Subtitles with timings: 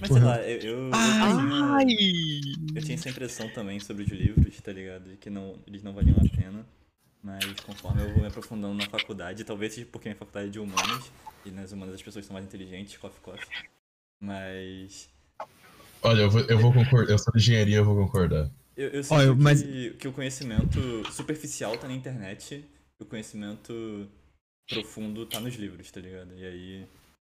[0.00, 1.36] Mas sei lá, eu, eu, eu Ai!
[1.36, 5.10] tinha, eu tinha essa impressão também sobre os livros, tá ligado?
[5.10, 6.66] De que não, eles não valiam a pena.
[7.22, 10.60] Mas conforme eu vou me aprofundando na faculdade, talvez seja porque minha faculdade é de
[10.60, 11.10] humanas,
[11.46, 13.48] e nas humanas as pessoas são mais inteligentes, coffee coffee.
[14.20, 15.08] Mas
[16.02, 17.12] Olha, eu vou, eu vou concordar.
[17.12, 18.50] Eu sou de engenharia, eu vou concordar.
[18.76, 20.78] eu, eu sinto eu- mas- que, que o conhecimento
[21.12, 22.64] superficial tá na internet
[23.00, 24.06] e o conhecimento
[24.68, 26.34] profundo tá nos livros, tá ligado?
[26.34, 26.86] E aí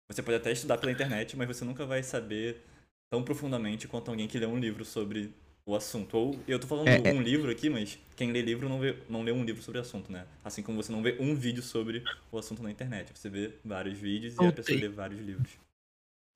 [0.09, 2.63] você pode até estudar pela internet, mas você nunca vai saber
[3.09, 5.33] tão profundamente quanto alguém que lê um livro sobre
[5.65, 6.15] o assunto.
[6.17, 8.97] Ou eu tô falando É, é- um livro aqui, mas quem lê livro não, vê,
[9.09, 10.25] não lê um livro sobre o assunto, né?
[10.43, 13.11] Assim como você não vê um vídeo sobre o assunto na internet.
[13.13, 14.63] Você vê vários vídeos e a Voltei.
[14.63, 15.49] pessoa lê vários livros.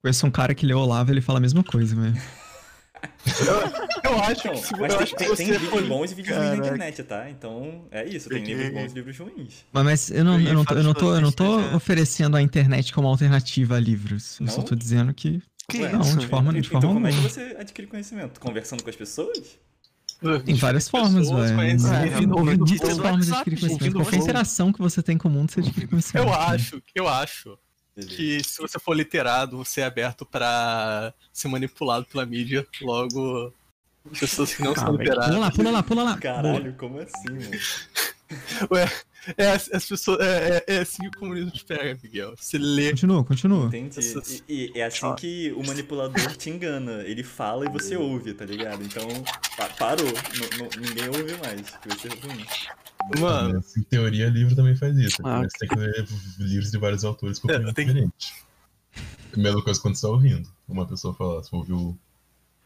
[0.02, 2.14] Conheço um cara que leu Olavo ele fala a mesma coisa, velho.
[4.04, 6.10] Eu acho Então, que se, mas eu tem, acho que tem, tem vídeos for- bons
[6.10, 7.30] e vídeos ruins na internet, tá?
[7.30, 8.54] Então é isso, tem Peguei.
[8.54, 9.64] livros bons e livros ruins.
[9.72, 12.36] Mas, mas eu não, Eu eu não, tô, eu não tô, eu não tô oferecendo
[12.36, 14.38] a internet como alternativa a livros.
[14.40, 14.64] Eu só Não?
[14.64, 15.42] tô dizendo que.
[15.68, 16.18] Que Não, isso?
[16.18, 18.40] de forma, de Então forma como é que você adquire conhecimento?
[18.40, 19.58] Conversando com as pessoas?
[20.44, 21.80] Tem várias formas, velho.
[21.80, 22.44] flow.
[23.00, 23.94] formas de adquirir conhecimento.
[23.96, 26.26] Qualquer interação que você tem com o mundo, você adquire conhecimento.
[26.26, 26.36] Eu né?
[26.46, 27.58] acho, eu acho
[27.94, 28.16] Beleza.
[28.16, 33.52] que se você for literado, você é aberto pra ser manipulado pela mídia, logo
[34.18, 35.36] pessoas que não são Pula literadas.
[35.38, 36.18] lá, pula lá, pula lá.
[36.18, 37.50] Caralho, como assim, mano?
[38.72, 38.90] Ué,
[39.36, 42.34] é, as, as pessoas, é, é- é assim que o comunismo te pega, Miguel.
[42.34, 42.90] Você lê.
[42.90, 43.66] Continua, continua.
[43.66, 43.98] Entendi.
[43.98, 47.02] Essas- E, e é assim que o manipulador te engana.
[47.02, 48.82] Ele fala e você ouve, tá ligado?
[48.82, 49.06] Então,
[49.56, 50.08] pa- parou.
[50.08, 52.46] N- n- ninguém ouve mais, que vai ser ruim.
[53.18, 55.16] Mano, Mas, em teoria, livro também faz isso.
[55.26, 56.06] Ah, Você tem que ler
[56.38, 58.34] livros de vários autores com É, opinião tem- diferente.
[59.34, 60.48] A mesma coisa quando você tá ouvindo.
[60.68, 61.98] Uma pessoa fala, você ouviu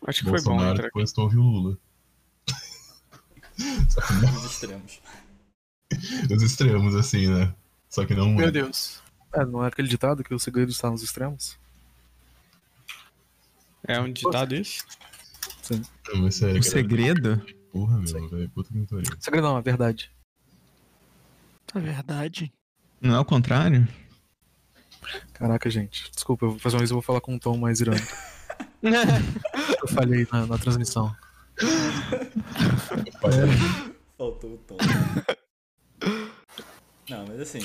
[0.07, 1.79] Acho que o foi bom Bolsonaro, depois tu ouviu o Lula.
[3.89, 5.01] Só que não Os extremos.
[6.31, 7.55] os extremos, assim, né?
[7.89, 8.31] Só que não.
[8.35, 9.01] meu Deus.
[9.33, 11.59] É, não é aquele ditado que o segredo está nos extremos?
[13.87, 14.85] É um ditado isso?
[15.71, 16.71] Não, mas sério, O cara.
[16.71, 17.47] segredo?
[17.73, 18.49] Porra, meu, velho.
[18.51, 19.05] Puta que me pariu.
[19.21, 20.11] Segredo não, é verdade.
[21.77, 22.53] É verdade.
[23.01, 23.87] Não é o contrário?
[25.35, 26.11] Caraca, gente.
[26.11, 28.13] Desculpa, eu vou fazer uma vez eu vou falar com um tom mais irônico.
[28.83, 31.15] Eu falhei na, na transmissão.
[34.17, 34.77] Faltou o tom.
[37.09, 37.59] Não, mas assim,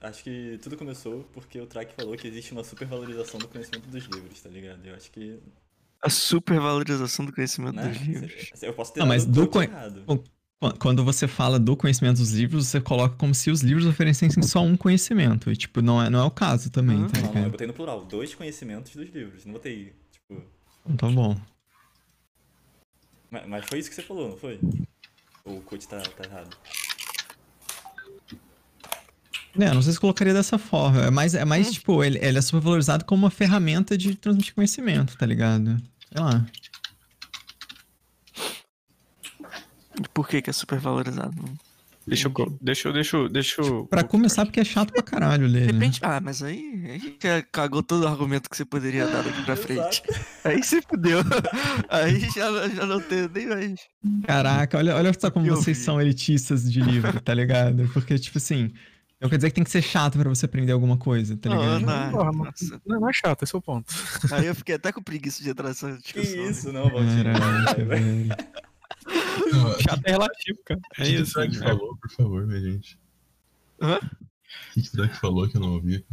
[0.00, 4.04] acho que tudo começou porque o Track falou que existe uma supervalorização do conhecimento dos
[4.04, 4.84] livros, tá ligado?
[4.84, 5.38] Eu acho que.
[6.02, 7.88] A supervalorização do conhecimento Né?
[7.88, 8.62] dos livros.
[8.62, 10.04] Eu posso ter Não, mas do errado.
[10.60, 14.42] Qu- Quando você fala do conhecimento dos livros, você coloca como se os livros oferecessem
[14.42, 15.50] só um conhecimento.
[15.50, 17.08] E, tipo, não é, não é o caso também, Ah.
[17.08, 18.04] tá Não, não, eu botei no plural.
[18.04, 19.44] Dois conhecimentos dos livros.
[19.44, 20.42] Não botei, tipo.
[20.86, 21.36] Então tá bom.
[23.30, 24.58] Mas, mas foi isso que você falou, não foi?
[25.44, 26.56] Ou o coach tá, tá errado?
[29.58, 31.02] É, não sei se colocaria dessa forma.
[31.04, 35.16] É mais, é mais tipo, ele, ele é supervalorizado como uma ferramenta de transmitir conhecimento,
[35.16, 35.76] tá ligado?
[36.12, 36.46] Sei lá.
[39.85, 41.34] E Por que que é supervalorizado?
[42.06, 43.84] Deixa eu, deixa eu, deixa eu, deixa eu...
[43.86, 45.90] Pra começar, porque é chato pra caralho ler, né?
[46.00, 49.56] Ah, mas aí, aí já cagou todo o argumento que você poderia dar daqui pra
[49.56, 50.04] frente.
[50.44, 51.18] Aí você fudeu.
[51.90, 53.80] Aí já, já não tem nem mais.
[54.24, 55.82] Caraca, olha, olha só como Eu vocês vi.
[55.84, 57.90] são elitistas de livro, tá ligado?
[57.92, 58.70] Porque, tipo assim,
[59.20, 61.56] não quer dizer que tem que ser chato pra você aprender alguma coisa, tá Não,
[61.60, 61.86] ligado?
[61.86, 62.80] não, Porra, nossa.
[62.86, 63.92] Não, não é chato, esse é o ponto.
[64.30, 66.50] Aí eu fiquei até com preguiça de entrar nessa Que discussão.
[66.50, 66.88] isso, não.
[66.88, 68.28] Caraca, velho.
[69.82, 70.80] Chato é relativo, cara.
[70.80, 71.34] O É que que o isso.
[71.34, 71.66] Drake né?
[71.66, 72.98] falou, por favor, minha gente?
[73.80, 73.96] Hã?
[73.98, 76.04] O que que o Drake falou que eu não ouvi?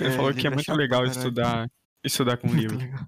[0.00, 1.68] Ele É, falou que é muito legal estudar,
[2.04, 2.78] estudar com Muito livro.
[2.78, 3.06] legal.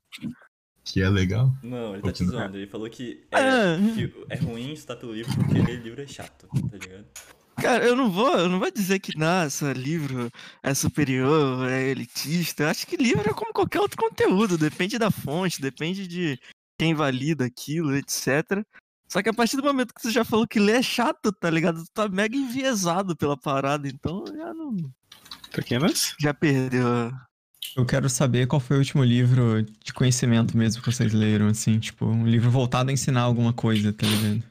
[0.82, 1.54] Que é legal?
[1.62, 2.56] Não, ele tá te zoando.
[2.56, 3.76] Ele falou que é, Ah.
[3.94, 7.06] que é ruim estudar pelo livro porque ler livro é chato, tá ligado?
[7.60, 10.30] Cara, eu não vou, eu não vou dizer que nossa, livro
[10.62, 12.62] é superior, é elitista.
[12.62, 16.40] Eu acho que livro é como qualquer outro conteúdo, depende da fonte, depende de
[16.78, 18.64] quem valida aquilo, etc.
[19.10, 21.50] Só que a partir do momento que você já falou que ler é chato, tá
[21.50, 21.82] ligado?
[21.82, 24.76] Tu tá mega enviesado pela parada, então já não.
[25.53, 26.15] Pequenas?
[26.21, 26.87] Já perdeu.
[26.87, 27.26] a-
[27.76, 31.78] Eu quero saber qual foi o último livro de conhecimento mesmo que vocês leram, assim,
[31.80, 34.45] tipo, um livro voltado a ensinar alguma coisa, tá ligado?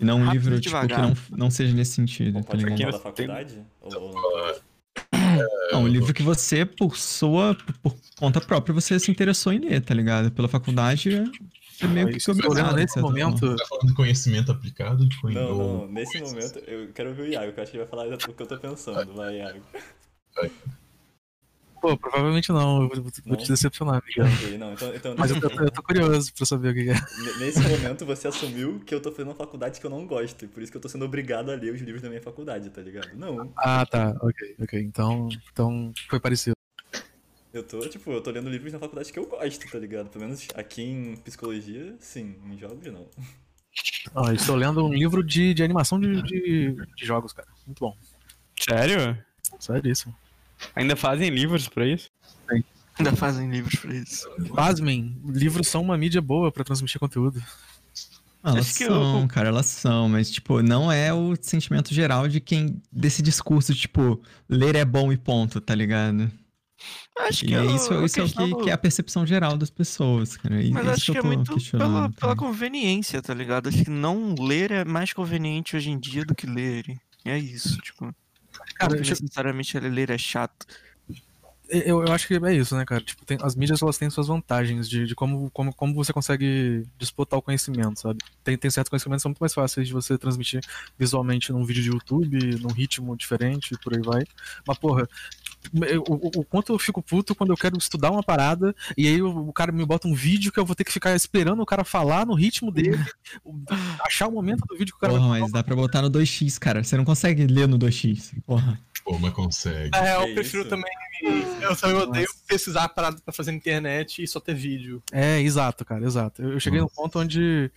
[0.00, 2.78] E não um Rápido livro, tipo, que não, não seja nesse sentido, tá Pode ligado?
[2.78, 3.62] contar da faculdade?
[3.80, 4.60] Ou, ou
[5.72, 9.82] não um livro que você, por sua, por conta própria, você se interessou em ler,
[9.82, 10.30] tá ligado?
[10.30, 11.10] Pela faculdade,
[11.84, 13.56] é- meio que de nesse momento.
[13.56, 15.08] Tá falando de conhecento aplicado?
[15.08, 15.34] De conhe...
[15.34, 17.90] Não, não, nesse momento eu quero ouvir o Iago, que eu acho que ele vai
[17.90, 19.12] falar o que eu tô pensando.
[19.14, 19.60] Vai, Iago.
[21.80, 23.36] Pô, provavelmente não, eu vou, Não?
[23.36, 24.26] te decepcionar, Miguel.
[24.32, 26.94] Ok, não, então, então Mas eu tô, eu tô curioso pra saber o que é.
[27.38, 30.48] nesse momento você assumiu que eu tô fazendo uma faculdade que eu não gosto, e
[30.48, 32.80] por isso que eu tô sendo obrigado a ler os livros da minha faculdade, tá
[32.80, 33.10] ligado?
[33.14, 33.52] Não.
[33.56, 34.80] Ah, tá, ok, ok.
[34.80, 36.55] Então, então foi parecido.
[37.56, 40.08] Eu tô, tipo, eu tô lendo livros na faculdade que eu gosto, tá ligado?
[40.10, 42.36] Pelo menos aqui em psicologia, sim.
[42.50, 43.06] Em jogos, não.
[44.14, 47.48] Ó, estou lendo um livro de, de animação de, de, de jogos, cara.
[47.66, 47.96] Muito bom.
[48.60, 49.16] Sério?
[49.58, 50.14] Seríssimo.
[50.74, 52.10] Ainda fazem livros pra isso?
[52.98, 54.28] Ainda fazem livros pra isso.
[54.54, 57.42] Pasmem, livros são uma mídia boa pra transmitir conteúdo.
[58.42, 61.92] Ah, Elas Acho que são, eu- cara, elas são, mas, tipo, não é o sentimento
[61.92, 62.80] geral de quem.
[62.92, 66.30] desse discurso, tipo, ler é bom e ponto, tá ligado?
[67.18, 68.78] Acho que E é eu- isso, a isso é o que, do- que é a
[68.78, 70.62] percepção geral das pessoas, cara.
[70.62, 72.14] E Mas isso acho que eu é muito pela, questionando.
[72.14, 73.68] pela conveniência, tá ligado?
[73.68, 76.84] Acho que não ler é mais conveniente hoje em dia do que ler.
[77.24, 78.14] E é isso, tipo.
[78.74, 80.66] Cara, não que eu- necessariamente ler é chato.
[81.68, 83.00] Eu, eu acho que é isso, né, cara?
[83.00, 86.84] Tipo, tem- as mídias elas têm suas vantagens de, de como, como, como você consegue
[86.96, 88.20] dispor tal conhecimento, sabe?
[88.44, 90.60] Tem, tem certos conhecimentos que são muito mais fáceis de você transmitir
[90.96, 94.22] visualmente num vídeo de YouTube, num ritmo diferente e por aí vai.
[94.64, 95.08] Mas, porra,
[95.88, 99.20] eu- o, o- quanto eu fico puto quando eu quero estudar uma parada e aí
[99.22, 101.66] o, o cara me bota um vídeo que eu vou ter que ficar esperando o
[101.66, 102.98] cara falar no ritmo dele,
[104.00, 106.10] achar o momento do vídeo que o cara Porra, vai mas dá pra botar no
[106.10, 106.82] 2x, cara.
[106.82, 108.32] Você não consegue ler no 2x.
[108.46, 108.78] Porra.
[109.06, 109.96] Pô, mas consegue.
[109.96, 110.68] É, eu Que prefiro isso?
[110.68, 110.90] também.
[111.62, 115.00] Eu também odeio pesquisar a parada pra fazer na internet e só ter vídeo.
[115.12, 116.42] É, exato, cara, exato.
[116.42, 117.70] Eu, eu cheguei num ponto onde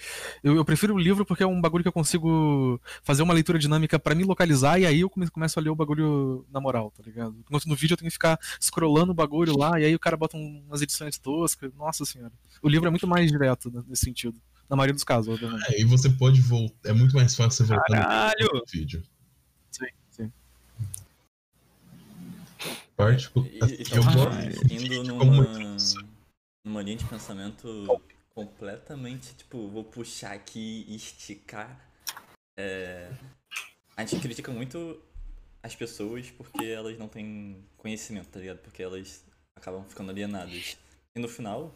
[0.43, 3.59] eu, eu prefiro o livro porque é um bagulho que eu consigo fazer uma leitura
[3.59, 6.91] dinâmica pra me localizar e aí eu come- começo a ler o bagulho na moral,
[6.91, 7.35] tá ligado?
[7.39, 10.17] Enquanto no vídeo eu tenho que ficar scrollando o bagulho lá e aí o cara
[10.17, 11.71] bota um- umas edições toscas.
[11.75, 12.33] Nossa senhora.
[12.61, 14.35] O livro é muito mais direto nesse sentido.
[14.67, 15.73] Na maioria dos casos, obviamente.
[15.73, 16.89] É, e você pode voltar.
[16.89, 18.49] É muito mais fácil você voltar Caralho!
[18.53, 19.01] no vídeo.
[19.71, 20.31] Sim, sim.
[22.99, 25.77] Parte, tipo, E, eu talvez gosto indo como numa,
[26.65, 28.01] numa linha de pensamento
[28.35, 31.79] completamente, tipo, vou puxar aqui e esticar.
[32.57, 33.09] É,
[33.95, 35.01] a gente critica muito
[35.63, 38.57] as pessoas porque elas não têm conhecimento, tá ligado?
[38.57, 39.23] Porque elas
[39.55, 40.77] acabam ficando alienadas.
[41.15, 41.73] E no final,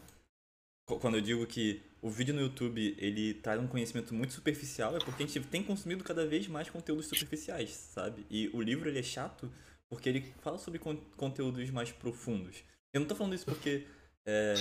[0.86, 4.94] qu- quando eu digo que o vídeo no YouTube ele traz um conhecimento muito superficial,
[4.94, 8.26] é porque a gente tem consumido cada vez mais conteúdos superficiais, sabe?
[8.30, 9.50] E o livro ele é chato
[9.94, 12.62] porque ele fala sobre con- conteúdos mais profundos.
[12.92, 13.86] Eu não tô falando isso porque
[14.26, 14.54] é,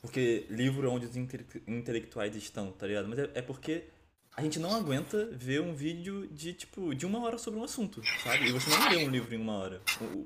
[0.00, 3.08] porque livro é onde os inte- intelectuais estão, tá ligado?
[3.08, 3.84] Mas é, é porque
[4.36, 8.00] a gente não aguenta ver um vídeo de tipo de uma hora sobre um assunto,
[8.22, 8.48] sabe?
[8.48, 9.82] E você não lê um livro em uma hora.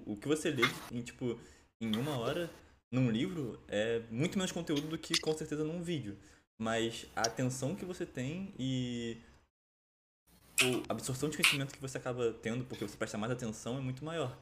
[0.06, 0.62] O, o que você lê
[0.92, 1.38] em tipo
[1.80, 2.50] em uma hora
[2.92, 6.16] num livro é muito menos conteúdo do que com certeza num vídeo.
[6.56, 9.16] Mas a atenção que você tem e
[10.88, 14.04] a absorção de conhecimento que você acaba tendo porque você presta mais atenção é muito
[14.04, 14.36] maior.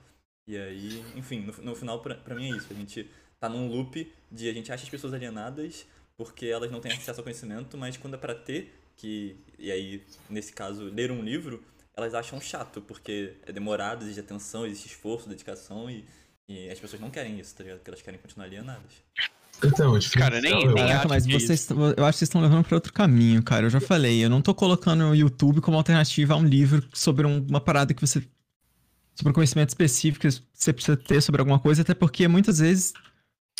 [0.46, 2.68] E aí, enfim, no, no final pra, pra mim é isso.
[2.70, 5.86] A gente tá num loop de a gente acha as pessoas alienadas
[6.16, 10.04] porque elas não têm acesso ao conhecimento, mas quando é pra ter, que, e aí,
[10.28, 11.64] nesse caso, ler um livro,
[11.94, 16.04] elas acham chato, porque é demorado, exige atenção, existe esforço, dedicação e,
[16.48, 17.78] e as pessoas não querem isso, tá ligado?
[17.78, 19.02] Porque elas querem continuar alienadas.
[19.64, 22.22] Então, o Cara, nem- eu nem acho- mas que é vocês, eu acho que vocês
[22.22, 23.66] estão levando pra outro caminho, cara.
[23.66, 27.26] Eu já falei, eu não tô colocando o YouTube como alternativa a um livro sobre
[27.26, 28.22] um- uma parada que você.
[29.14, 32.92] sobre um conhecimento específico que você precisa ter sobre alguma coisa, até porque muitas vezes.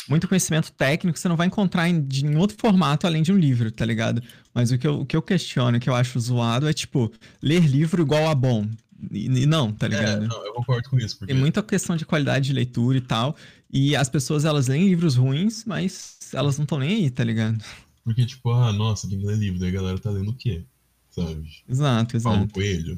[0.09, 3.37] Muito conhecimento técnico você não vai encontrar em, de- em outro formato além de um
[3.37, 4.21] livro, tá ligado?
[4.53, 7.09] Mas o que eu, o que eu questiono, o que eu acho zoado é, tipo,
[7.41, 8.67] ler livro igual a bom.
[9.11, 10.27] E, e não, tá É, ligado?
[10.27, 13.35] não, eu concordo com isso, porque Tem muita questão de qualidade de leitura e tal.
[13.71, 17.63] E as pessoas, elas leem livros ruins, mas elas não estão nem aí, tá ligado?
[18.03, 20.63] Porque, tipo, ah, nossa, tem que ler livro, daí a galera tá lendo o quê?
[21.09, 21.49] Sabe?
[21.67, 22.53] Exato, Paulo exato.
[22.53, 22.97] Coelho.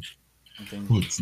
[0.60, 0.86] Entendi.
[0.88, 1.22] Putz.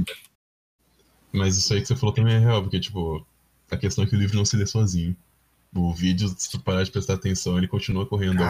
[1.32, 3.26] Mas isso aí que você falou também é real, porque, tipo,
[3.70, 5.16] a questão é que o livro não se lê sozinho.
[5.76, 8.44] O vídeo, se tu parar de prestar atenção, ele continua correndo.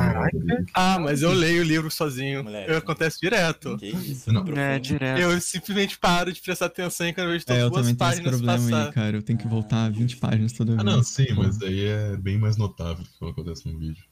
[0.73, 2.43] Ah, mas eu leio o livro sozinho.
[2.43, 2.69] Moleque.
[2.71, 3.77] Eu- Acontece direto.
[3.77, 4.43] Que isso, Não.
[4.57, 5.21] É, direto.
[5.21, 8.09] Eu simplesmente paro de prestar atenção e quando eu vejo É, eu duas também tenho
[8.11, 8.87] esse páginas problema passar.
[8.87, 9.17] aí, cara.
[9.17, 10.85] Eu tenho que voltar 20 páginas toda Ah, vez.
[10.85, 11.43] não, sim, Pô.
[11.43, 14.03] mas aí é bem mais notável do que acontece no vídeo.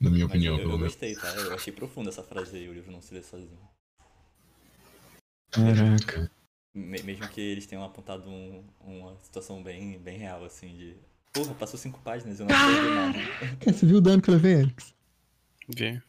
[0.00, 0.92] Na minha Mas opinião, eu, eu pelo menos.
[0.92, 1.28] gostei, tá?
[1.34, 3.58] Eu achei profunda essa frase aí, o livro não se lê sozinho.
[5.50, 6.30] Caraca.
[6.74, 10.96] Me- mesmo que eles tenham apontado um- uma situação bem, bem real, assim, de.
[11.34, 13.18] Porra, passou cinco páginas e eu não entendi nada.
[13.66, 14.94] Você viu o dano que eu levei, Alex?
[15.68, 16.00] Vê.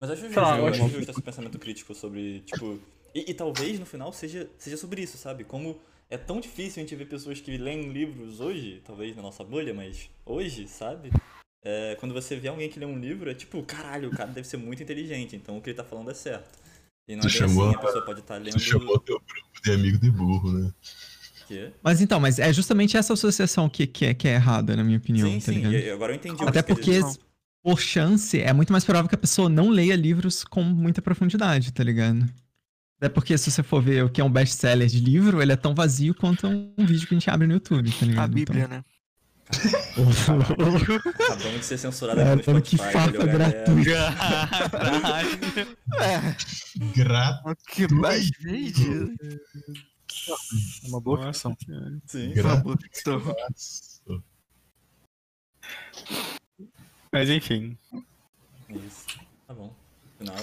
[0.00, 2.80] Mas acho justo, Tá, eu eu acho justo esse pensamento crítico sobre, tipo.
[3.14, 5.44] E, e talvez no final seja, seja sobre isso, sabe?
[5.44, 9.44] Como é tão difícil a gente ver pessoas que leem livros hoje, talvez na nossa
[9.44, 11.10] bolha, mas hoje, sabe?
[11.62, 14.48] É, quando você vê alguém que lê um livro, é tipo, caralho, o cara deve
[14.48, 16.58] ser muito inteligente, então o que ele tá falando é certo.
[17.06, 18.54] E não Tu é chamou assim, a- a pessoa pode estar lendo.
[18.54, 20.72] Tu chamou teu grupo de amigo de burro, né?
[21.82, 24.98] Mas então, mas é justamente essa associação que, que, é, que é errada, na minha
[24.98, 25.74] opinião, Sim, tá sim, ligado?
[25.74, 27.18] e agora eu entendi o Até que você porque,
[27.62, 31.72] por chance, é muito mais provável que a pessoa não leia livros com muita profundidade,
[31.72, 32.24] tá ligado?
[32.98, 35.56] Até porque, se você for ver o que é um best-seller de livro, ele é
[35.56, 38.24] tão vazio quanto um vídeo que a gente abre no YouTube, tá ligado?
[38.24, 38.84] A Bíblia, Então, né?
[41.14, 43.90] Acabamos de ser censurado aqui no Caralho, que farpa gratuita.
[44.70, 45.28] Caralho.
[45.98, 46.36] É,
[46.94, 47.40] Gra...
[47.44, 49.16] o que mais vende?
[50.84, 51.56] É uma boa ficção.
[52.06, 52.32] Sim.
[52.32, 52.54] gra...
[52.54, 53.22] Uma boa ficção.
[57.12, 57.76] Mas enfim.
[58.68, 59.06] Isso.
[59.46, 59.74] Tá bom.
[60.18, 60.36] Final.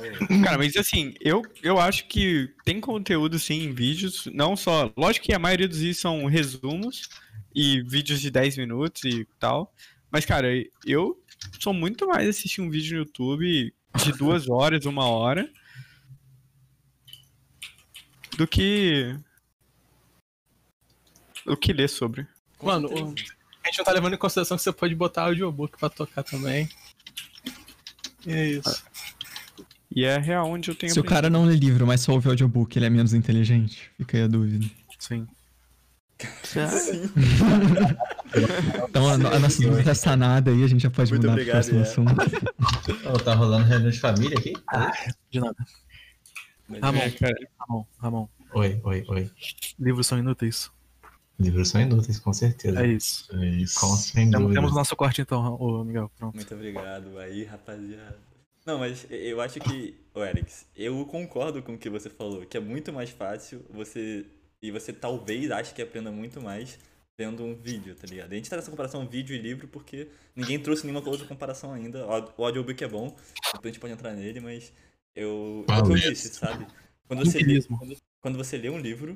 [0.43, 4.91] Cara, mas assim, eu, eu acho que tem conteúdo sim em vídeos, não só.
[4.97, 7.09] Lógico que a maioria dos vídeos são resumos
[7.53, 9.74] e vídeos de 10 minutos e tal.
[10.12, 10.47] Mas, cara,
[10.86, 11.21] eu
[11.59, 15.50] sou muito mais assistir um vídeo no YouTube de duas horas, uma hora.
[18.38, 19.17] Do que.
[21.47, 22.27] Do que ler sobre.
[22.61, 23.33] Mano, certeza.
[23.63, 26.69] A gente não tá levando em consideração que você pode botar audiobook pra tocar também.
[28.25, 28.83] E é isso.
[29.95, 32.29] E é real onde eu tenho Se o cara não lê livro, mas só ouve
[32.29, 33.89] audiobook, ele é menos inteligente?
[33.97, 34.65] Fica aí a dúvida.
[34.99, 35.27] Sim.
[36.43, 37.11] Sim.
[38.89, 41.63] Então a, a nossa dúvida tá sanada aí, a gente já pode Muito mudar obrigado,
[41.65, 42.11] pro próximo é.
[42.11, 43.09] assunto.
[43.09, 44.53] Ô, tá rolando reunião de família aqui?
[45.31, 45.55] De nada.
[46.67, 47.35] Mas Ramon, É, cara.
[47.57, 48.27] Ramon, Ramon.
[48.53, 49.31] Oi, oi, oi.
[49.79, 50.69] Livros são inúteis.
[51.39, 52.84] Livros são inúteis, com certeza.
[52.84, 53.27] É isso.
[53.36, 53.79] É isso.
[53.79, 56.12] Com sem Temos, temos nosso corte então, ô Miguel.
[56.17, 56.36] Pronto.
[56.36, 58.17] Muito obrigado aí, rapaziada.
[58.65, 62.58] Não, mas eu acho que, ô Erix, eu concordo com o que você falou, que
[62.58, 64.25] é muito mais fácil você.
[64.62, 66.79] E você talvez ache que aprenda muito mais
[67.17, 68.32] vendo um vídeo, tá ligado?
[68.32, 72.06] A gente tá nessa comparação vídeo e livro porque ninguém trouxe nenhuma outra comparação ainda.
[72.36, 73.15] O audiobook é bom,
[73.53, 74.74] depois a gente pode entrar nele, mas
[75.15, 75.63] eu.
[75.70, 76.67] É o que eu disse, sabe?
[77.08, 79.15] Quando você, lê, quando, quando você lê um livro,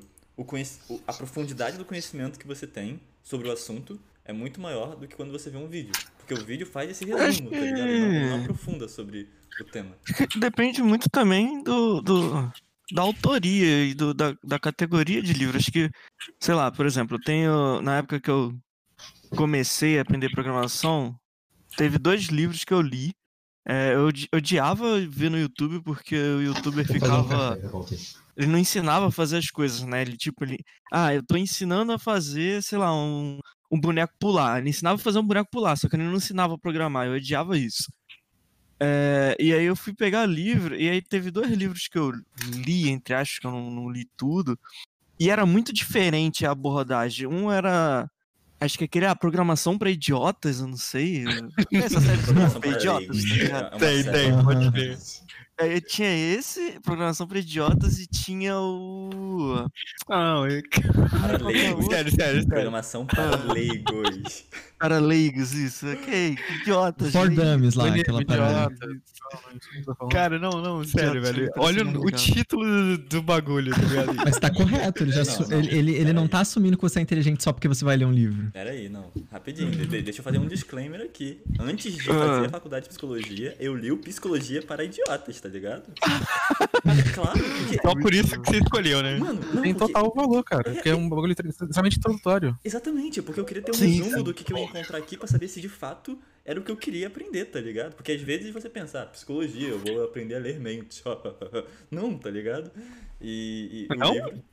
[0.90, 5.08] o a profundidade do conhecimento que você tem sobre o assunto é muito maior do
[5.08, 5.92] que quando você vê um vídeo.
[6.18, 7.88] Porque o vídeo faz esse resumo, tá ligado?
[7.90, 9.28] Não, não aprofunda sobre
[9.60, 9.96] o tema.
[10.40, 12.52] Depende muito também do, do-
[12.94, 15.58] da autoria e do- da, da categoria de livro.
[15.58, 15.90] Acho que,
[16.40, 17.82] sei lá, por exemplo, eu tenho.
[17.82, 18.54] Na época que eu
[19.36, 21.16] comecei a aprender programação,
[21.78, 23.12] teve dois livros que eu li.
[23.68, 27.58] É, eu odi- odiava ver no YouTube porque o youtuber ficava.
[28.36, 30.02] Ele não ensinava a fazer as coisas, né?
[30.02, 30.58] Ele, tipo, ele.
[30.92, 33.40] Ah, eu tô ensinando a fazer, sei lá, um,
[33.72, 34.60] um boneco pular.
[34.60, 37.06] Ele ensinava a fazer um boneco pular, só que ele não ensinava a programar.
[37.08, 37.92] Eu odiava isso.
[38.82, 42.12] É, e aí eu fui pegar livro, e aí teve dois livros que eu
[42.66, 44.58] li, entre aspas, que eu não, não li tudo.
[45.20, 47.28] E era muito diferente a abordagem.
[47.28, 48.10] Um era.
[48.62, 51.26] Acho que aquele, a programação pra idiotas, eu não sei.
[51.70, 53.76] Tem essa série de programação pra idiotas, tá ligado?
[53.76, 54.18] É Tem, série.
[54.32, 54.98] tem, pode crer.
[55.62, 59.68] Aí eu tinha esse, programação pra idiotas, e tinha o.
[60.10, 60.62] Não, eu...
[61.22, 61.86] Para é leigos.
[61.86, 62.48] sério, sério, sério.
[62.48, 64.46] Programação para leigos.
[64.80, 65.86] Para leigos, isso.
[65.88, 67.12] Ok, idiotas.
[67.12, 67.30] For.
[67.30, 68.76] Dummies lá, aquela parada.
[70.12, 71.48] Cara, não, não, sério, velho.
[71.52, 74.16] tá Olha o, o título do, do bagulho, tá ligado?
[74.16, 77.00] Mas tá correto, ele, já Não, não, ele, ele, ele não tá assumindo que você
[77.00, 78.52] é inteligente só porque você vai ler um livro.
[78.52, 79.12] Pera aí, não.
[79.32, 81.42] Rapidinho, de- de- deixa eu fazer um disclaimer aqui.
[81.60, 82.14] Antes de Ah.
[82.14, 85.84] fazer a faculdade de psicologia, eu li o Psicologia para Idiotas, tá ligado?
[87.14, 87.80] claro, porque...
[87.82, 89.18] Só por isso que você escolheu, né?
[89.18, 89.94] Mano, não, Tem porque...
[89.94, 90.72] total valor, cara.
[90.74, 92.58] Porque é um bagulho extremamente introdutório.
[92.66, 94.24] Exatamente, porque eu queria ter um Sim, resumo sim.
[94.24, 96.72] do que, que eu ia encontrar aqui pra saber se de fato era o que
[96.72, 97.94] eu queria aprender, tá ligado?
[97.94, 101.04] Porque às vezes você pensa, ah, psicologia, eu vou aprender a ler mentes.
[101.92, 102.72] não, tá ligado?
[103.22, 104.14] E, e Não?
[104.14, 104.44] livro...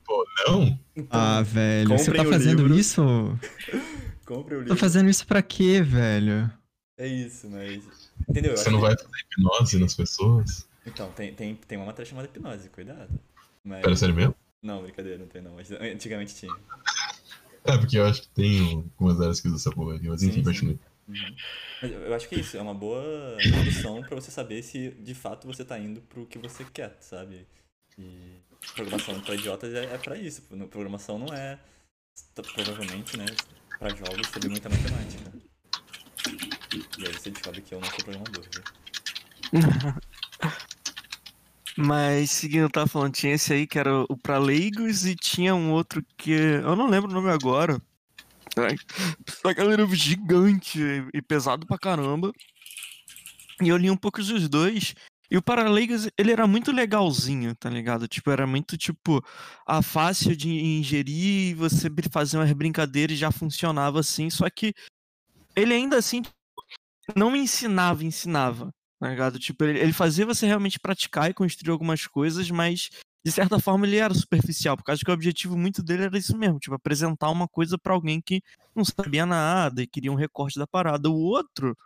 [0.47, 0.79] Não?
[0.95, 2.77] Então, Ah, velho, você tá fazendo livro.
[2.77, 3.01] isso?
[4.25, 4.77] compre o Tá livro.
[4.77, 6.51] fazendo isso pra quê, velho?
[6.95, 7.81] É isso, mas...
[8.29, 8.51] Entendeu?
[8.51, 10.67] Eu Você não vai fazer hipnose nas pessoas?
[10.85, 13.19] Então, tem, tem, tem uma matéria chamada hipnose, cuidado.
[13.63, 13.81] Mas...
[13.81, 14.35] Pera, sério mesmo?
[14.61, 15.55] Não, brincadeira, não tem não.
[15.55, 16.53] Mas antigamente tinha.
[17.63, 20.43] É, porque eu acho que tem algumas áreas que usam essa porra aqui, mas enfim,
[20.43, 20.79] continue.
[21.07, 21.35] Uhum.
[21.81, 25.13] Mas eu acho que é isso, é uma boa introdução pra você saber se de
[25.13, 27.47] fato você tá indo pro que você quer, sabe?
[27.97, 28.37] E
[28.75, 30.41] programação pra idiotas é, é pra isso.
[30.69, 31.59] Programação não é,
[32.55, 33.25] provavelmente, né,
[33.77, 35.31] pra jogos saber muita matemática.
[36.97, 38.63] E aí você descobre que eu não sou programador, viu?
[41.77, 45.71] Mas seguindo, tava falando, tinha esse aí que era o pra leigos e tinha um
[45.71, 46.31] outro que.
[46.31, 47.81] Eu não lembro o nome agora.
[48.57, 48.75] Ai,
[49.27, 50.79] Só que ele era gigante
[51.13, 52.31] e pesado pra caramba.
[53.61, 54.93] E eu li um pouco dos dois.
[55.31, 58.07] E o para leigos, ele era muito legalzinho, tá ligado?
[58.07, 59.23] Tipo, era muito, tipo,
[59.65, 64.29] ah, fácil de ingerir, você br- fazer umas brincadeiras e já funcionava assim.
[64.31, 64.73] Só que
[65.55, 66.23] ele ainda assim
[67.15, 69.39] não ensinava, ensinava tá ligado?
[69.39, 72.89] Tipo, ele, ele fazia você realmente praticar e construir algumas coisas, mas
[73.23, 76.37] de certa forma ele era superficial, por causa que o objetivo muito dele era isso
[76.37, 78.41] mesmo, tipo, apresentar uma coisa pra alguém que
[78.75, 81.09] não sabia nada e queria um recorte da parada.
[81.09, 81.77] O outro,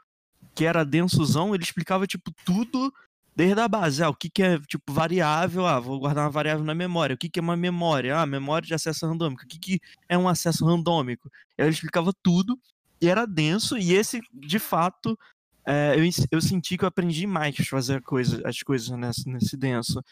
[0.56, 2.94] que era densozão, ele explicava, tipo, tudo
[3.36, 4.04] desde a base.
[4.04, 5.66] Ah, o que, que é, tipo, variável?
[5.66, 7.16] Ah, vou guardar uma variável na memória.
[7.16, 8.18] O que, que é uma memória?
[8.20, 9.44] Ah, memória de acesso randômico.
[9.44, 11.32] O que, que é um acesso randômico?
[11.58, 12.60] Ele explicava tudo.
[13.02, 15.18] e era denso, e esse, de fato,
[15.66, 19.58] é, eu, eu senti que eu aprendi mais a fazer coisa, as coisas nesse, nesse
[19.58, 20.04] denso.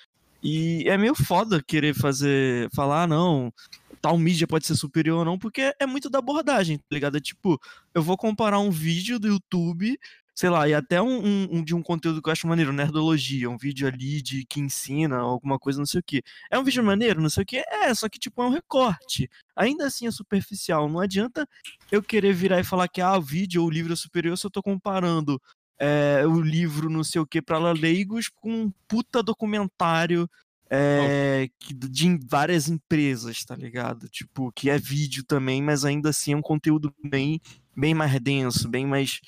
[0.44, 3.54] E é meio foda querer fazer, falar, ah, não,
[4.02, 7.18] tal mídia pode ser superior ou não, porque é muito da abordagem, tá ligado?
[7.18, 7.62] É tipo,
[7.94, 10.00] eu vou comparar um vídeo do YouTube,
[10.34, 13.50] sei lá, e até um, um- um de um conteúdo que eu acho maneiro, nerdologia,
[13.50, 16.24] um vídeo ali de que ensina alguma coisa, não sei o que.
[16.50, 19.30] É um vídeo maneiro, não sei o que, é, só que tipo é um recorte.
[19.56, 21.48] Ainda assim é superficial, não adianta
[21.92, 24.46] eu querer virar e falar que ah, o vídeo ou o livro é superior se
[24.46, 25.40] eu tô comparando
[25.80, 30.30] é, o livro não sei o que para leigos com um puta documentário
[30.74, 34.08] é, de várias empresas, tá ligado?
[34.08, 37.42] Tipo, que é vídeo também, mas ainda assim é um conteúdo bem,
[37.76, 39.20] bem mais denso, bem mais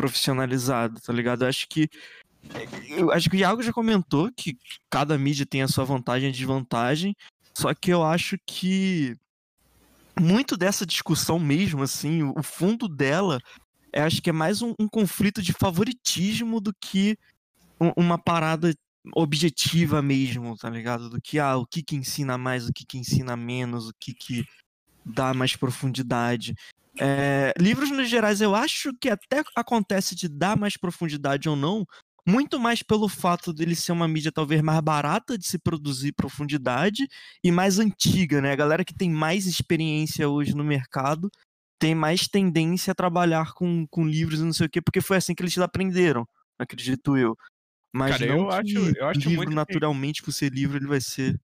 [0.00, 1.42] profissionalizado, tá ligado?
[1.42, 1.88] Eu acho que
[2.88, 4.56] eu acho que o Iago já comentou que
[4.88, 7.14] cada mídia tem a sua vantagem e desvantagem,
[7.54, 9.14] só que eu acho que
[10.18, 13.38] muito dessa discussão mesmo, assim, o fundo dela,
[13.92, 17.18] eu acho que é mais um, um conflito de favoritismo do que
[17.78, 18.74] um- uma parada
[19.14, 21.10] objetiva mesmo, tá ligado?
[21.10, 24.14] Do que, ah, o que que ensina mais, o que que ensina menos, o que
[24.14, 24.44] que
[25.04, 26.54] dá mais profundidade.
[27.00, 31.86] É, livros nos gerais, eu acho que até acontece de dar mais profundidade ou não,
[32.28, 37.06] muito mais pelo fato dele ser uma mídia talvez mais barata de se produzir profundidade
[37.42, 38.52] e mais antiga, né?
[38.52, 41.30] A galera que tem mais experiência hoje no mercado
[41.80, 45.16] tem mais tendência a trabalhar com, com livros e não sei o quê, porque foi
[45.16, 46.26] assim que eles aprenderam,
[46.58, 47.34] acredito eu.
[47.94, 51.40] Mas Cara, não eu acho- eu acho livro naturalmente, por ser livro, ele vai ser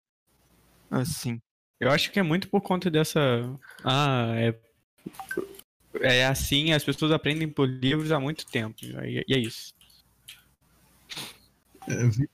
[0.90, 1.40] assim.
[1.80, 3.20] Eu acho que é muito por conta dessa.
[3.84, 4.65] Ah, é.
[6.00, 8.76] É assim, as pessoas aprendem por livros há muito tempo.
[8.84, 9.72] E é isso.
[11.88, 12.28] É, vi-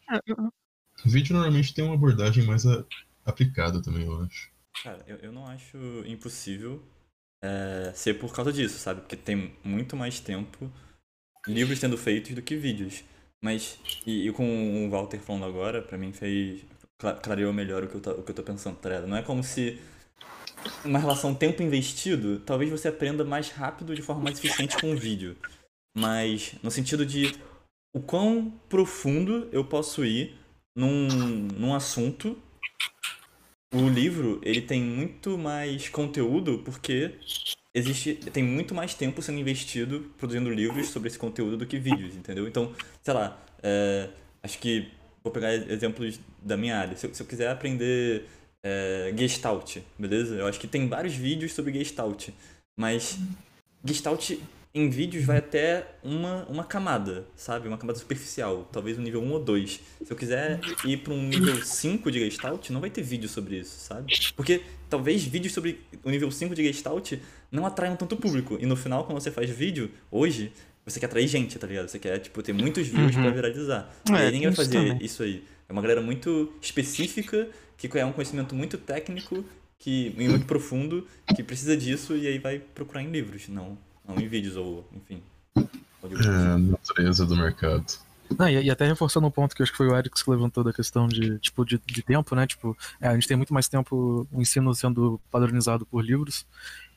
[1.04, 2.84] vídeo normalmente tem uma abordagem mais a-
[3.24, 4.50] aplicada também, eu acho.
[4.82, 5.76] Cara, eu, eu não acho
[6.06, 6.82] impossível
[7.42, 9.00] é, ser por causa disso, sabe?
[9.02, 10.70] Porque tem muito mais tempo
[11.48, 13.04] livros sendo feitos do que vídeos.
[13.42, 16.64] Mas, e, e com o Walter falando agora, pra mim fez.
[16.98, 19.08] cla- clareou melhor o que, eu tô, o que eu tô pensando, tá ligado?
[19.08, 19.80] Não é como se.
[20.84, 24.96] Uma relação tempo investido, talvez você aprenda mais rápido de forma mais eficiente com um
[24.96, 25.36] vídeo.
[25.96, 27.34] Mas no sentido de
[27.94, 30.34] o quão profundo eu posso ir
[30.74, 31.08] num,
[31.58, 32.36] num assunto
[33.74, 37.14] o livro ele tem muito mais conteúdo porque
[37.74, 42.14] existe tem muito mais tempo sendo investido produzindo livros sobre esse conteúdo do que vídeos
[42.14, 42.72] entendeu então
[43.02, 44.10] sei lá é,
[44.42, 44.90] acho que
[45.22, 48.26] vou pegar exemplos da minha área se se eu quiser aprender
[48.64, 52.28] é, Gestalt beleza eu acho que tem vários vídeos sobre Gestalt
[52.76, 53.18] mas
[53.84, 54.32] Gestalt
[54.74, 57.68] em vídeos vai até uma, uma camada, sabe?
[57.68, 59.80] Uma camada superficial, talvez um nível 1 ou 2.
[60.02, 63.58] Se eu quiser ir para um nível 5 de Gestalt, não vai ter vídeo sobre
[63.58, 64.14] isso, sabe?
[64.34, 67.12] Porque talvez vídeos sobre o nível 5 de Gestalt
[67.50, 68.56] não atraiam tanto público.
[68.58, 70.50] E no final, quando você faz vídeo, hoje,
[70.86, 71.88] você quer atrair gente, tá ligado?
[71.88, 73.22] Você quer, tipo, ter muitos views Uhum.
[73.24, 73.94] pra viralizar.
[74.10, 75.04] É, e ninguém vai fazer também.
[75.04, 75.44] isso aí.
[75.72, 79.42] É uma galera muito específica, que é um conhecimento muito técnico
[79.78, 84.20] que, e muito profundo, que precisa disso e aí vai procurar em livros, não, não
[84.20, 85.22] em vídeos ou, enfim.
[86.04, 87.86] É, a natureza do mercado.
[88.38, 90.30] Não, e, e até reforçando um ponto que eu acho que foi o Eric que
[90.30, 92.46] levantou da questão de, tipo, de, de tempo, né?
[92.46, 96.46] Tipo, é, a gente tem muito mais tempo o ensino sendo padronizado por livros,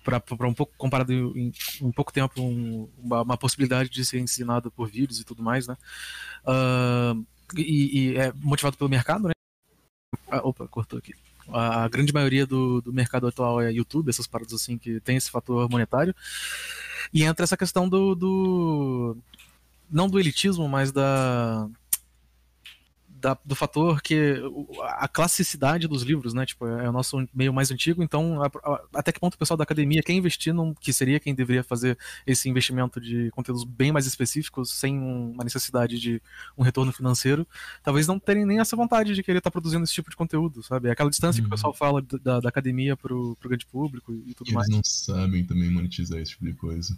[0.03, 4.69] para um pouco, comparado em, em pouco tempo, um- uma, uma possibilidade de ser ensinado
[4.69, 5.77] por vídeos e tudo mais, né?
[6.45, 7.15] Ah,
[7.55, 9.33] e, e é motivado pelo mercado, né?
[10.29, 11.13] Ah, opa, cortou aqui.
[11.51, 15.29] A grande maioria do, do mercado atual é YouTube, essas paradas assim que tem esse
[15.29, 16.15] fator monetário.
[17.13, 19.17] E entra essa questão do, do
[19.89, 21.69] não do elitismo, mas da,
[23.25, 24.35] da- do fator que
[24.83, 26.45] a classicidade dos livros, né?
[26.45, 29.57] Tipo, é o nosso meio mais antigo, então a- a- até que ponto o pessoal
[29.57, 33.91] da academia quer investir num, que seria quem deveria fazer esse investimento de conteúdos bem
[33.91, 36.21] mais específicos, sem um- uma necessidade de
[36.55, 37.47] um retorno financeiro,
[37.83, 40.87] talvez não terem nem essa vontade de querer estar produzindo esse tipo de conteúdo, sabe?
[40.89, 41.55] É aquela distância que o Uhum.
[41.55, 44.67] pessoal fala da, da academia pro, pro grande público e tudo E mais.
[44.67, 46.95] eles não sabem também monetizar esse tipo de coisa.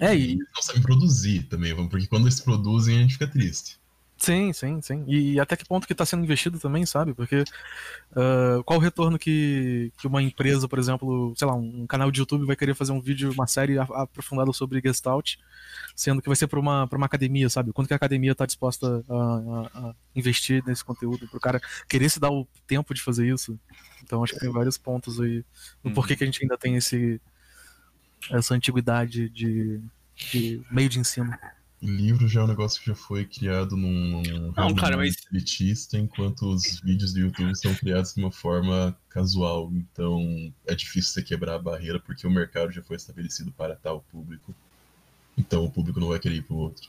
[0.00, 3.78] É, E eles não sabem produzir também, porque quando eles produzem a gente fica triste.
[4.22, 5.02] Sim, sim, sim.
[5.08, 7.14] E, até que ponto que está sendo investido também, sabe?
[7.14, 7.42] Porque
[8.16, 12.20] ah, qual o retorno que, que uma empresa, por exemplo, sei lá, um canal de
[12.20, 15.36] YouTube vai querer fazer um vídeo, uma série aprofundada sobre Gestalt,
[15.96, 17.72] sendo que vai ser para uma, pra uma academia, sabe?
[17.72, 21.60] Quanto que a academia está disposta a, a- a investir nesse conteúdo, para o cara
[21.88, 23.58] querer se dar o tempo de fazer isso.
[24.02, 25.44] Então acho que tem vários pontos aí
[25.84, 25.94] no Uhum.
[25.94, 27.20] porquê que a gente ainda tem esse,
[28.30, 29.80] essa antiguidade de,
[30.16, 31.32] de meio de ensino.
[31.82, 35.96] Livro já é um negócio que já foi criado num, num Não, cara, mas- elitista,
[35.96, 39.72] enquanto os vídeos do YouTube são criados de uma forma casual.
[39.72, 44.02] Então é difícil você quebrar a barreira porque o mercado já foi estabelecido para tal
[44.12, 44.54] público.
[45.38, 46.86] Então o público não vai querer ir pro outro.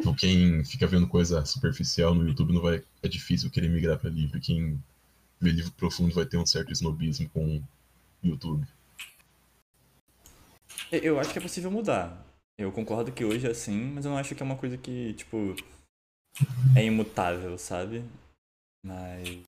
[0.00, 2.82] Então quem fica vendo coisa superficial no YouTube não vai.
[3.00, 4.40] É difícil querer migrar pra livro.
[4.40, 4.82] Quem
[5.40, 7.58] vê livro profundo vai ter um certo snobismo com
[8.24, 8.66] o YouTube.
[10.90, 12.26] Eu acho que é possível mudar.
[12.58, 15.14] Eu concordo que hoje é assim, mas eu não acho que é uma coisa que,
[15.14, 15.54] tipo,
[16.76, 18.04] é imutável, sabe?
[18.84, 19.42] Mas.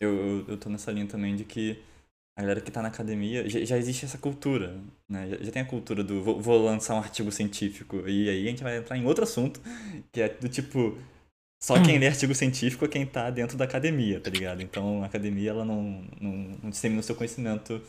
[0.00, 1.82] Eu, eu, eu tô nessa linha também de que
[2.36, 3.48] a galera que tá na academia.
[3.48, 5.28] Já, já existe essa cultura, né?
[5.28, 8.08] Já, já tem a cultura do vou, vou lançar um artigo científico.
[8.08, 9.60] E aí a gente vai entrar em outro assunto,
[10.12, 10.96] que é do tipo.
[11.60, 14.62] Só quem lê artigo científico é quem tá dentro da academia, tá ligado?
[14.62, 17.82] Então a academia ela não, não, não dissemina o seu conhecimento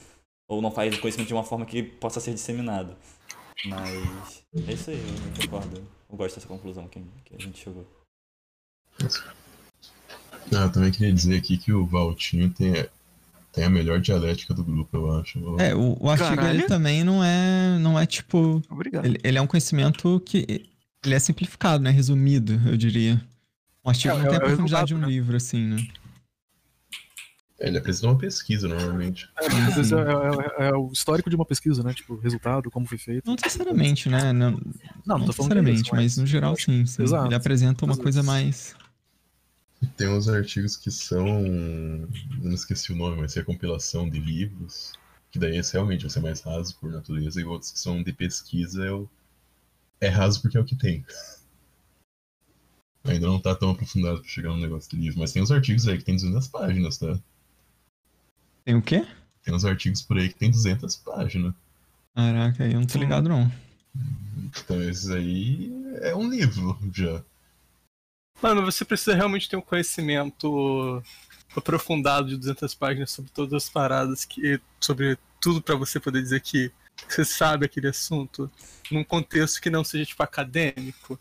[0.49, 2.97] ou não faz o conhecimento de uma forma que possa ser disseminado.
[3.65, 5.83] Mas é isso aí, eu concordo.
[6.09, 7.85] Eu gosto dessa conclusão que, que a gente chegou.
[10.51, 12.85] Ah, eu também queria dizer aqui que o Valtinho tem,
[13.51, 15.59] tem a melhor dialética do grupo, eu acho.
[15.59, 16.59] É, o, o artigo Caralho.
[16.59, 18.61] ele também não é, não é tipo.
[18.69, 19.05] Obrigado.
[19.05, 20.65] Ele, ele é um conhecimento que.
[21.05, 21.91] Ele é simplificado, né?
[21.91, 23.21] Resumido, eu diria.
[23.85, 25.07] Um artigo É, não é- tem a é o profundidade de um né?
[25.07, 25.87] livro, assim, né?
[27.59, 29.29] Ele apresenta uma pesquisa normalmente.
[29.37, 31.93] É, é, é- é o histórico de uma pesquisa, né?
[31.93, 33.25] Tipo, resultado, como foi feito.
[33.25, 34.31] Não necessariamente, né?
[34.31, 34.59] Não, Não,
[35.05, 36.85] não não tô falando que necessariamente, mas no geral sim.
[36.85, 37.03] sim.
[37.03, 37.27] Exato.
[37.27, 38.75] Ele apresenta uma Às coisa mais.
[39.97, 41.27] Tem uns artigos que são.
[41.27, 42.07] eu
[42.41, 44.93] Não esqueci o nome, mas é compilação de livros.
[45.31, 48.11] Que daí esse realmente vai ser mais raso por natureza, e outros que são de
[48.11, 49.07] pesquisa é, o...
[50.01, 51.05] é raso porque é o que tem.
[53.03, 55.87] Ainda não tá tão aprofundado pra chegar no negócio de livro, mas tem uns artigos
[55.87, 57.19] aí que tem 200 páginas, tá?
[58.69, 59.03] Tem o quê?
[59.43, 61.55] Tem uns artigos por aí que tem 200 páginas.
[62.13, 63.51] Caraca, aí eu não tô ligado, não.
[64.45, 65.71] Então esses aí
[66.03, 67.23] é um livro já.
[68.39, 71.01] Mano, você precisa realmente ter um conhecimento
[71.57, 76.39] aprofundado de 200 páginas sobre todas as paradas, que, sobre tudo pra você poder dizer
[76.41, 76.71] que
[77.07, 78.51] você sabe aquele assunto,
[78.91, 81.19] num contexto que não seja, tipo, acadêmico.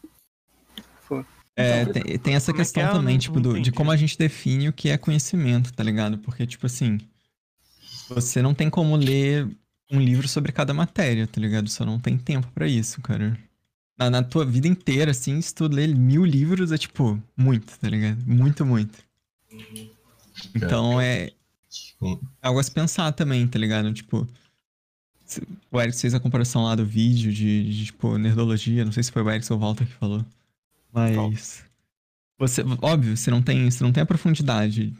[1.56, 2.92] É, tem, tem essa como é que questão é?
[2.92, 6.18] Também, tipo, do- de como a gente define o que é conhecimento, tá ligado?
[6.18, 6.98] Porque, tipo assim,
[8.08, 9.48] você não tem como ler
[9.90, 11.68] um livro sobre cada matéria, tá ligado?
[11.68, 13.38] Só não tem tempo pra isso, cara.
[13.98, 17.88] Na, na tua vida inteira, assim, se tu ler mil livros, é tipo, muito, tá
[17.88, 18.22] ligado?
[18.26, 18.98] Muito, muito.
[20.54, 21.32] Então é
[21.68, 23.92] Tipo, algo a se pensar também, tá ligado?
[23.92, 24.26] Tipo,
[25.70, 29.12] o Eric fez a comparação lá do vídeo de, de, tipo, nerdologia, não sei se
[29.12, 30.24] foi o Eric ou o Walter que falou.
[30.92, 31.64] Mas.
[32.38, 34.96] Você, óbvio, você não tem, você não tem a profundidade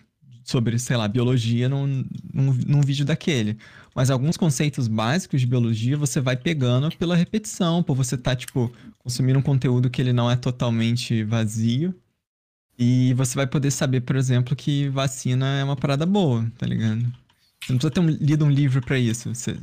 [0.48, 3.58] sobre, sei lá, biologia num, num, num vídeo daquele.
[3.94, 8.72] Mas alguns conceitos básicos de biologia você vai pegando pela repetição, por você tá, tipo,
[8.98, 11.94] consumindo um conteúdo que ele não é totalmente vazio.
[12.78, 17.00] E você vai poder saber, por exemplo, que vacina é uma parada boa, tá ligado?
[17.02, 19.34] Você não precisa ter um- lido um livro pra isso.
[19.34, 19.54] Você,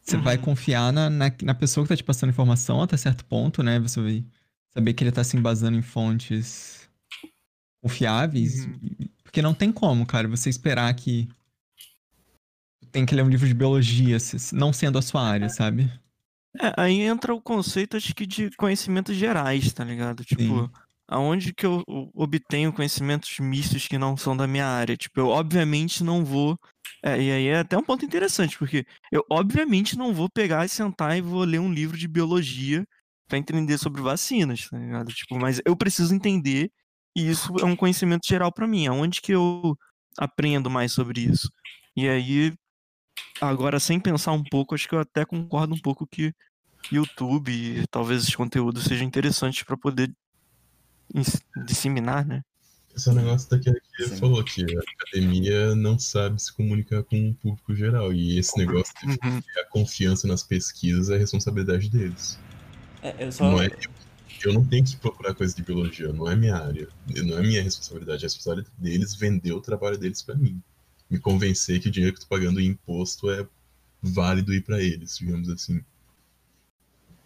[0.00, 3.62] você vai confiar na, na, na pessoa que tá te passando informação até certo ponto,
[3.62, 3.78] né?
[3.80, 4.24] Você vai
[4.72, 6.88] saber que ele tá se embasando em fontes
[7.82, 8.64] confiáveis.
[9.00, 11.26] e- Porque não tem como, cara, você esperar que
[12.90, 14.18] tem que ler um livro de biologia,
[14.52, 15.90] não sendo a sua área, sabe?
[16.60, 20.22] É, aí entra o conceito, acho que, de conhecimentos gerais, tá ligado?
[20.22, 20.70] Tipo, Sim.
[21.08, 24.98] aonde que eu obtenho conhecimentos mistos que não são da minha área?
[24.98, 26.58] Tipo, eu obviamente não vou.
[27.02, 30.68] é, e aí é até um ponto interessante, porque eu obviamente não vou pegar e
[30.68, 32.84] sentar e vou ler um livro de biologia
[33.26, 35.10] pra entender sobre vacinas, tá ligado?
[35.10, 36.70] Tipo, mas eu preciso entender
[37.16, 38.86] e isso é um conhecimento geral pra mim.
[38.86, 39.76] Aonde que eu
[40.18, 41.50] aprendo mais sobre isso?
[41.96, 42.54] E aí,
[43.40, 46.32] agora sem pensar um pouco, acho que eu até concordo um pouco que
[46.90, 50.12] YouTube e talvez esses conteúdos sejam interessantes pra poder
[51.66, 52.42] disseminar, né?
[52.94, 54.16] Esse é negócio daquele que Sim.
[54.16, 58.12] falou, que a academia não sabe se comunicar com o público geral.
[58.12, 59.40] E esse negócio de Uhum.
[59.58, 62.38] a confiança nas pesquisas é responsabilidade deles.
[63.02, 63.50] É, eu só.
[63.50, 63.90] Não é, eu,
[64.48, 66.88] eu não tenho que procurar coisa de biologia, não é minha área.
[67.24, 68.24] Não é minha responsabilidade.
[68.24, 70.62] É a responsabilidade deles vender o trabalho deles pra mim.
[71.08, 73.46] Me convencer que o dinheiro que eu tô pagando em imposto é
[74.02, 75.82] válido ir pra eles, digamos assim.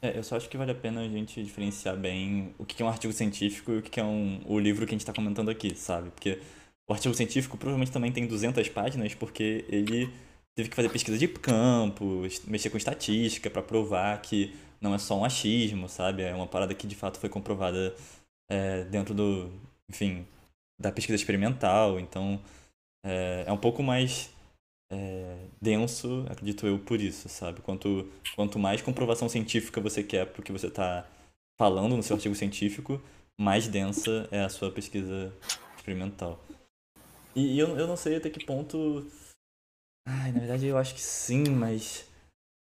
[0.02, 2.86] É, eu só acho que vale a pena a gente diferenciar bem o que é
[2.86, 5.48] um artigo científico e o que é um, o livro que a gente está comentando
[5.50, 6.10] aqui, sabe?
[6.10, 6.38] Porque
[6.86, 10.10] o artigo científico provavelmente também tem 200 páginas porque ele
[10.56, 15.18] teve que fazer pesquisa de campo, mexer com estatística para provar que não é só
[15.18, 16.22] um achismo, sabe?
[16.22, 17.94] É uma parada que de fato foi comprovada
[18.50, 19.52] é, dentro do,
[19.88, 20.26] enfim,
[20.80, 22.00] da pesquisa experimental.
[22.00, 22.40] Então
[23.04, 24.30] é, é um pouco mais
[24.90, 27.60] é, denso, acredito eu, por isso, sabe?
[27.60, 31.06] Quanto, quanto mais comprovação científica você quer pro que você está
[31.58, 33.00] falando no seu artigo científico,
[33.38, 35.32] mais densa é a sua pesquisa
[35.76, 36.42] experimental.
[37.34, 39.06] E eu, eu não sei até que ponto.
[40.06, 42.06] Ai, na verdade eu acho que sim, mas.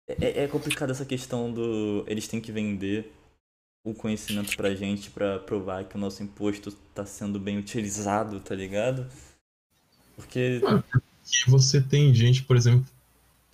[0.07, 2.05] É, é complicado essa questão do.
[2.07, 3.13] Eles têm que vender
[3.83, 8.55] o conhecimento pra gente pra provar que o nosso imposto tá sendo bem utilizado, tá
[8.55, 9.09] ligado?
[10.15, 10.61] Porque.
[11.47, 12.87] E você tem gente, por exemplo,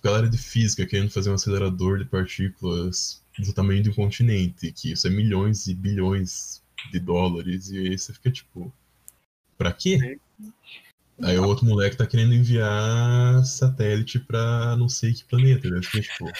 [0.03, 4.91] galera de física querendo fazer um acelerador de partículas do tamanho de um continente, que
[4.91, 8.73] isso é milhões e bilhões de dólares, e aí você fica tipo,
[9.57, 10.19] pra quê?
[11.23, 15.79] Aí o outro moleque tá querendo enviar satélite pra não sei que planeta, né?
[15.81, 16.31] Tipo?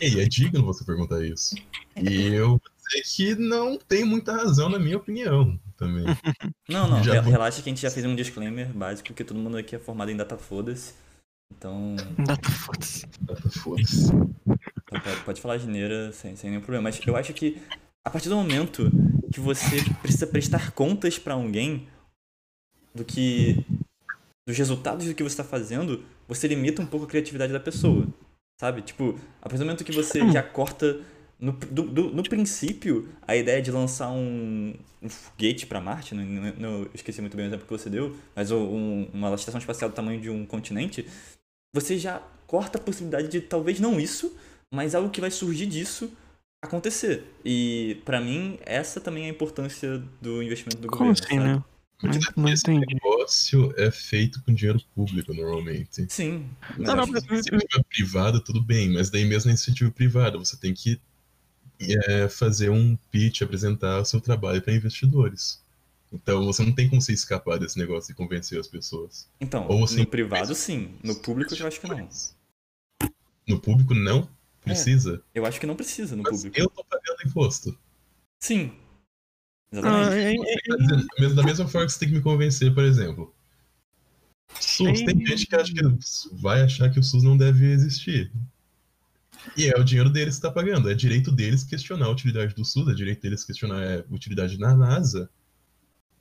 [0.00, 1.56] E é digno você perguntar isso.
[1.96, 6.04] E eu dizer que não tem muita razão na minha opinião também.
[6.68, 9.58] Não, não, Já relaxa que a gente já fez um disclaimer básico, que todo mundo
[9.58, 10.94] aqui é formado em data foda-se.
[11.52, 11.94] Então,
[12.26, 13.06] Data foda-se.
[13.50, 14.06] Foda-se.
[14.06, 16.84] Então, Pode, pode falar geneira sem, sem nenhum problema.
[16.84, 17.60] Mas eu acho que
[18.02, 18.90] a partir do momento
[19.30, 21.86] que você precisa prestar contas pra alguém
[22.94, 23.64] do que.
[24.46, 28.06] dos resultados do que você tá fazendo, você limita um pouco a criatividade da pessoa.
[28.60, 28.82] Sabe?
[28.82, 31.00] Tipo, a partir do momento que você já corta.
[31.40, 36.24] No, do- do- no princípio, a ideia de lançar um, um foguete pra Marte, não,
[36.24, 39.58] não- não- eu esqueci muito bem o exemplo que você deu, mas um- uma estação
[39.58, 41.04] espacial do tamanho de um continente,
[41.74, 44.34] você já corta a possibilidade de talvez não isso,
[44.72, 46.10] mas algo que vai surgir disso
[46.64, 47.24] acontecer.
[47.44, 51.26] E pra mim, essa também é a importância do investimento do Como governo.
[51.26, 51.64] assim, né?
[52.02, 52.94] Não, não Esse entendi.
[52.94, 56.06] negócio é feito com dinheiro público, normalmente.
[56.10, 56.50] Sim.
[56.76, 60.56] mas Não, não, mas- iniciativa privada, tudo bem, mas daí mesmo na iniciativa privada, você
[60.56, 61.00] tem que
[61.80, 65.62] é, fazer um pitch, apresentar o seu trabalho para investidores.
[66.12, 69.28] Então você não tem como você escapar desse negócio de convencer as pessoas.
[69.40, 72.08] Então, Ou você no privado sim, no público eu acho que não.
[73.48, 74.28] No público não
[74.62, 75.22] precisa.
[75.34, 76.58] Eu acho que não precisa no Mas público.
[76.58, 77.76] eu tô pagando imposto.
[78.38, 78.72] Sim.
[79.82, 80.42] Ah, Exatamente.
[80.46, 83.34] é- é- dizer, mesmo- Da mesma forma que você tem que me convencer, por exemplo.
[84.60, 85.82] SUS, tem gente que acha que
[86.32, 88.30] vai achar que o SUS não deve existir.
[89.56, 90.88] E é o dinheiro deles que está pagando.
[90.90, 94.74] É direito deles questionar a utilidade do SUS, é direito deles questionar a utilidade na
[94.76, 95.28] NASA.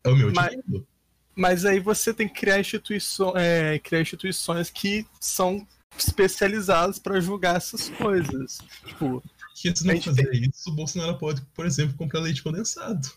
[0.04, 0.88] É o meu Mas- dinheiro.
[1.36, 5.66] Mas aí você tem que criar, instituições, é, criar instituições que são
[5.98, 8.60] especializadas para julgar essas coisas.
[8.86, 13.08] Tipo, Porque se não fazer isso, o Bolsonaro pode, por exemplo, comprar leite condensado.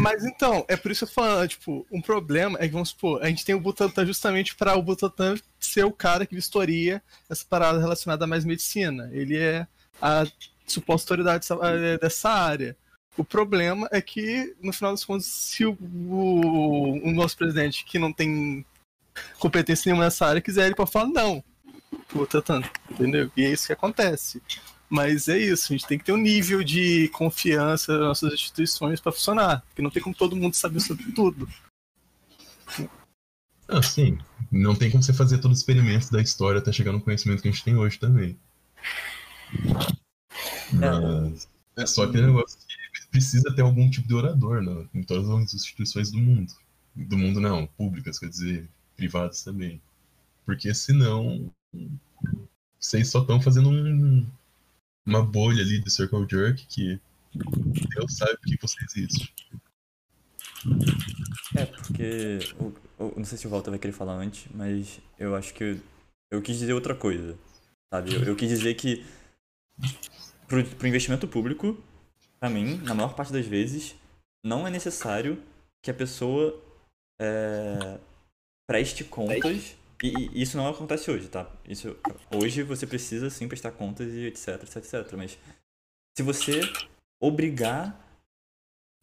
[0.00, 3.22] Mas então, é por isso que eu falo, tipo, um problema é que, vamos supor,
[3.22, 7.44] a gente tem o Butantan justamente para o Butantan ser o cara que vistoria essa
[7.48, 9.08] parada relacionada a mais medicina.
[9.12, 9.66] Ele é
[10.02, 10.26] a
[10.66, 12.76] suposta autoridade dessa- eh, dessa área.
[13.16, 17.98] O problema é que, no final das contas, se o, o, o nosso presidente, que
[17.98, 18.64] não tem
[19.38, 21.42] competência nenhuma nessa área, quiser, ele pode falar não.
[22.12, 23.30] Butantan, entendeu?
[23.36, 24.42] E é isso que acontece.
[24.88, 29.00] Mas é isso, a gente tem que ter um nível de confiança nas nossas instituições
[29.00, 31.48] para funcionar, porque não tem como todo mundo saber sobre tudo.
[33.68, 34.18] Ah, sim.
[34.50, 37.48] Não tem como você fazer todo o experimento da história até chegar no conhecimento que
[37.48, 38.38] a gente tem hoje também.
[40.72, 45.28] Mas é só aquele negócio que precisa ter algum tipo de orador né, em todas
[45.28, 46.52] as instituições do mundo.
[46.94, 49.80] Do mundo não, públicas, quer dizer, privadas também.
[50.46, 51.50] Porque senão
[52.80, 54.26] vocês só estão fazendo um-
[55.08, 57.00] uma bolha ali de circle jerk que
[57.94, 59.34] Deus sabe por que você existe.
[61.56, 62.38] É, porque.
[62.58, 65.64] o- o- não sei se o Walter vai querer falar antes, mas eu acho que.
[65.64, 65.80] Eu,
[66.30, 67.38] eu quis dizer outra coisa.
[67.92, 68.14] Sabe?
[68.14, 69.04] Eu, eu quis dizer que.
[70.46, 71.76] Pro, pro investimento público,
[72.40, 73.94] pra mim, na maior parte das vezes,
[74.44, 75.42] não é necessário
[75.82, 76.58] que a pessoa
[77.20, 77.98] é,
[78.66, 79.76] preste contas.
[80.02, 81.50] E, e isso não acontece hoje, tá?
[81.66, 81.96] Isso,
[82.34, 85.12] hoje você precisa sim prestar contas e etc, etc, etc.
[85.16, 85.38] Mas
[86.16, 86.60] se você
[87.20, 88.04] obrigar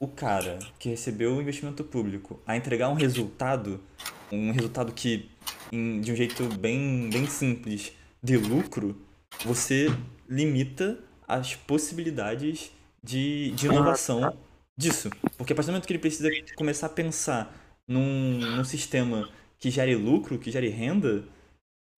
[0.01, 3.83] o cara que recebeu o investimento público a entregar um resultado,
[4.31, 5.29] um resultado que,
[5.71, 9.01] em- de um jeito bem, bem simples, de lucro,
[9.43, 9.87] você
[10.29, 12.71] limita as possibilidades
[13.03, 14.37] de, de inovação
[14.77, 15.09] disso.
[15.37, 17.55] Porque a partir do momento que ele precisa começar a pensar
[17.87, 19.29] num, num sistema
[19.65, 21.23] que gere lucro, que gere renda,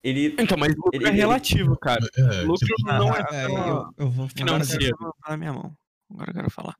[0.02, 0.34] ele.
[0.38, 2.00] Então, mas lucro Ele- é ele- relativo, cara.
[2.16, 3.26] É, Lucro que- não é.
[3.30, 4.86] É, eu, eu vou Financeiro.
[4.96, 5.72] Agora eu quero falar na minha mão.
[6.10, 6.74] Agora eu quero falar.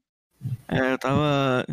[0.67, 1.67] É, eu tava.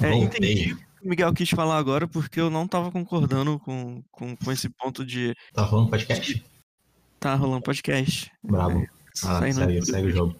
[0.00, 4.02] É, entendi o que o Miguel quis falar agora, porque eu não tava concordando com,
[4.10, 6.42] com, com esse ponto de Tá rolando podcast?
[7.20, 8.32] tá rolando podcast.
[8.42, 8.82] Bravo.
[9.24, 10.36] Ah, Saindo- segue, segue o jogo.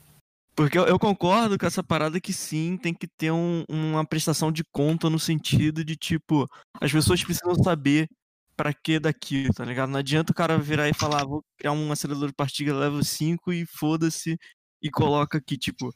[0.56, 4.52] Porque eu, eu concordo com essa parada que sim, tem que ter um- uma prestação
[4.52, 6.48] de conta no sentido de, tipo,
[6.80, 8.08] as pessoas precisam saber
[8.56, 9.90] pra que daquilo, tá ligado?
[9.90, 13.02] Não adianta o cara virar e falar, "Ah, vou criar um acelerador de partícula level
[13.02, 14.38] 5 e foda-se,
[14.82, 15.90] e coloca aqui, tipo.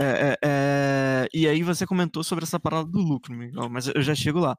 [0.00, 4.02] é, é, é, E aí você comentou sobre essa parada do lucro, Miguel, mas eu
[4.02, 4.56] já chego lá.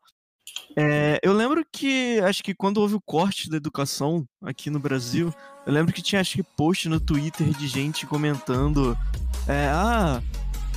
[0.80, 5.34] É, eu lembro que, acho que quando houve o corte da educação aqui no Brasil,
[5.66, 8.96] eu lembro que tinha, acho que, post no Twitter de gente comentando:
[9.48, 10.22] é, ah,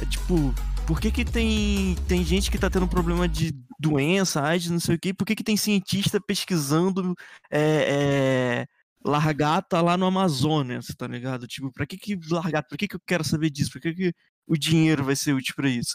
[0.00, 0.54] é, tipo,
[0.86, 4.94] por que que tem, tem gente que tá tendo problema de doença, AIDS, não sei
[4.96, 7.14] o quê, por que que tem cientista pesquisando
[7.50, 8.66] é, é,
[9.04, 11.46] largata lá no Amazonas, tá ligado?
[11.46, 14.14] Tipo, pra que que largata, pra que que eu quero saber disso, pra que que
[14.46, 15.94] o dinheiro vai ser útil pra isso?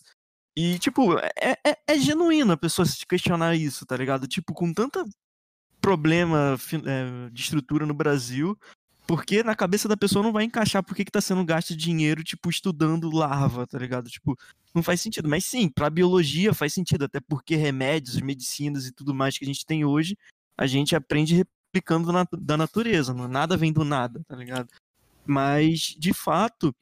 [0.57, 4.27] E, tipo, é, é, é genuíno a pessoa se questionar isso, tá ligado?
[4.27, 5.03] Tipo, com tanta
[5.81, 8.57] problema é, de estrutura no Brasil,
[9.05, 12.49] porque na cabeça da pessoa não vai encaixar por que tá sendo gasto dinheiro, tipo,
[12.49, 14.09] estudando larva, tá ligado?
[14.09, 14.35] Tipo,
[14.73, 15.29] não faz sentido.
[15.29, 19.47] Mas sim, pra biologia faz sentido, até porque remédios, medicinas e tudo mais que a
[19.47, 20.17] gente tem hoje,
[20.57, 24.69] a gente aprende replicando na- da natureza, não- nada vem do nada, tá ligado?
[25.25, 26.73] Mas, de fato,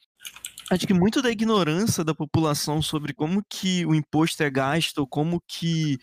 [0.69, 5.41] acho que muito da ignorância da população sobre como que o imposto é gasto, como
[5.47, 5.99] que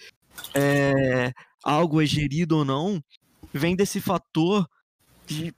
[0.55, 3.03] é, algo é gerido ou não,
[3.53, 4.69] vem desse fator
[5.27, 5.55] de.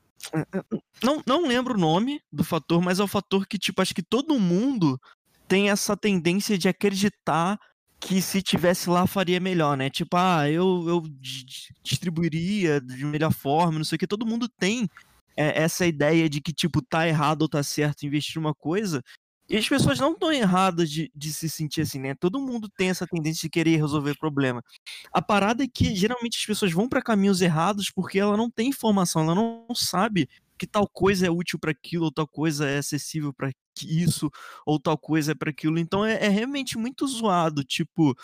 [1.03, 4.03] Não, não lembro o nome do fator, mas é o fator que, tipo, acho que
[4.03, 5.01] todo mundo
[5.49, 7.59] tem essa tendência de acreditar
[8.01, 9.91] que se tivesse lá faria melhor, né?
[9.91, 14.07] Tipo, ah, eu, eu di- di- distribuiria de melhor forma, não sei o que.
[14.07, 14.89] Todo mundo tem
[15.37, 19.03] é, essa ideia de que, tipo, tá errado ou tá certo investir numa coisa.
[19.49, 22.15] E as pessoas não estão erradas de, de se sentir assim, né?
[22.15, 24.63] Todo mundo tem essa tendência de querer resolver problema.
[25.13, 28.69] A parada é que geralmente as pessoas vão para caminhos errados porque ela não tem
[28.69, 32.79] informação, ela não sabe que tal coisa é útil para aquilo, ou tal coisa é
[32.79, 33.51] acessível para
[33.83, 34.31] isso,
[34.65, 35.79] ou tal coisa é para aquilo.
[35.79, 38.15] Então é, é realmente muito zoado, tipo,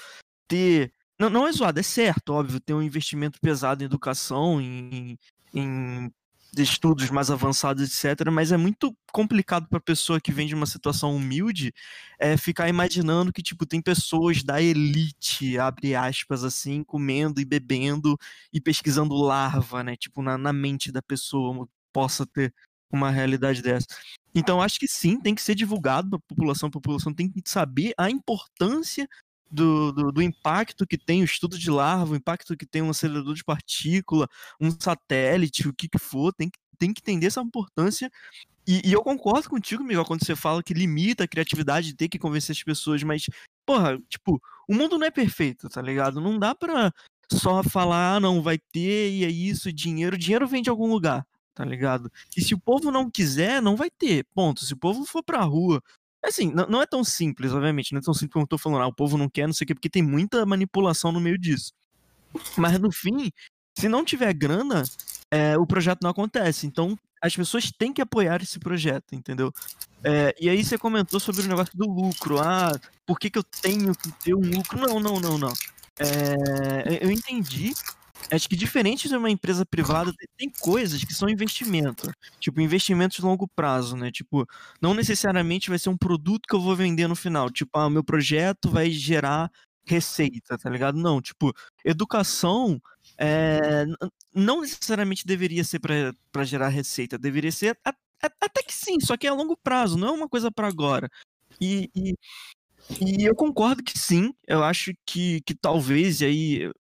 [0.49, 0.93] ter.
[1.19, 5.19] Não, não é zoado, é certo, óbvio, ter um investimento pesado em educação, em,
[5.53, 6.11] em
[6.57, 8.31] estudos mais avançados, etc.
[8.31, 11.73] Mas é muito complicado para pessoa que vem de uma situação humilde
[12.19, 18.19] é, ficar imaginando que, tipo, tem pessoas da elite, abre aspas, assim, comendo e bebendo
[18.53, 19.97] e pesquisando larva, né?
[19.97, 22.53] Tipo, na, na mente da pessoa possa ter
[22.91, 23.87] uma realidade dessa.
[24.35, 27.43] Então, acho que sim, tem que ser divulgado para a população, a população tem que
[27.45, 29.09] saber a importância
[29.51, 32.91] do, do, do impacto que tem o estudo de larva, o impacto que tem um
[32.91, 34.29] acelerador de partícula,
[34.61, 38.11] um satélite, o que que for, tem que, tem que entender essa importância.
[38.67, 42.19] E, e eu concordo contigo, Miguel, quando você fala que limita a criatividade, ter que
[42.19, 43.25] convencer as pessoas, mas,
[43.65, 46.21] porra, tipo, o mundo não é perfeito, tá ligado?
[46.21, 46.93] Não dá pra
[47.33, 50.19] só falar, ah, não, vai ter, e é isso, dinheiro.
[50.19, 52.11] Dinheiro vem de algum lugar, tá ligado?
[52.37, 54.27] E se o povo não quiser, não vai ter.
[54.35, 54.65] Ponto.
[54.65, 55.83] Se o povo for pra rua.
[56.25, 57.93] Assim, não, não é tão simples, obviamente.
[57.93, 59.65] Não é tão simples como eu tô falando, ah, o povo não quer, não sei
[59.65, 61.73] o quê, porque tem muita manipulação no meio disso.
[62.57, 63.31] Mas no fim,
[63.79, 64.83] se não tiver grana,
[65.31, 66.67] é, o projeto não acontece.
[66.67, 69.53] Então, as pessoas têm que apoiar esse projeto, entendeu?
[70.03, 72.39] É, e aí você comentou sobre o negócio do lucro.
[72.41, 72.73] Ah,
[73.07, 74.79] por que, que eu tenho que ter um lucro?
[74.79, 75.53] Não, não, não, não.
[75.99, 77.73] É, eu entendi.
[78.31, 82.11] Acho que diferente de uma empresa privada, tem- coisas que são investimento.
[82.39, 84.11] Tipo, investimentos de longo prazo, né?
[84.11, 84.47] Tipo,
[84.83, 87.51] não necessariamente vai ser um produto que eu vou vender no final.
[87.51, 89.51] Tipo, ah, meu projeto vai gerar
[89.87, 90.99] receita, tá ligado?
[90.99, 91.53] Não, tipo,
[91.83, 92.81] educação
[93.17, 93.87] é,
[94.35, 97.91] não necessariamente deveria ser para gerar receita, deveria ser a-
[98.23, 100.69] a- até que sim, só que é a longo prazo, não é uma coisa para
[100.69, 101.09] agora.
[101.61, 102.15] E, e,
[103.01, 106.71] e eu concordo que sim, eu acho que, que talvez, e aí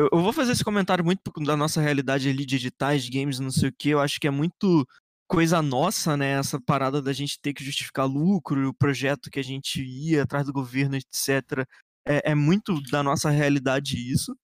[0.00, 3.68] eu, eu vou fazer esse comentário muito da nossa realidade ali, digitais, games, não sei
[3.68, 4.86] o que, eu acho que é muito
[5.28, 9.44] coisa nossa, né, essa parada da gente ter que justificar lucro, o projeto que a
[9.44, 11.66] gente ia atrás do governo, etc.
[12.04, 14.34] É, é muito da nossa realidade isso.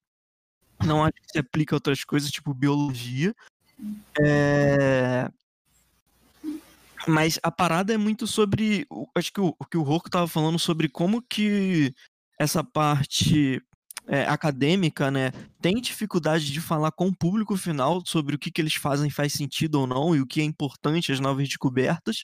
[0.85, 3.35] Não acho que se aplica a outras coisas, tipo biologia.
[4.19, 5.29] É...
[7.07, 8.85] Mas a parada é muito sobre.
[9.15, 11.93] Acho que o, o que o Roku tava falando sobre como que
[12.39, 13.61] essa parte
[14.07, 18.61] é, acadêmica, né, tem dificuldade de falar com o público final sobre o que, que
[18.61, 22.23] eles fazem faz sentido ou não e o que é importante, as novas descobertas.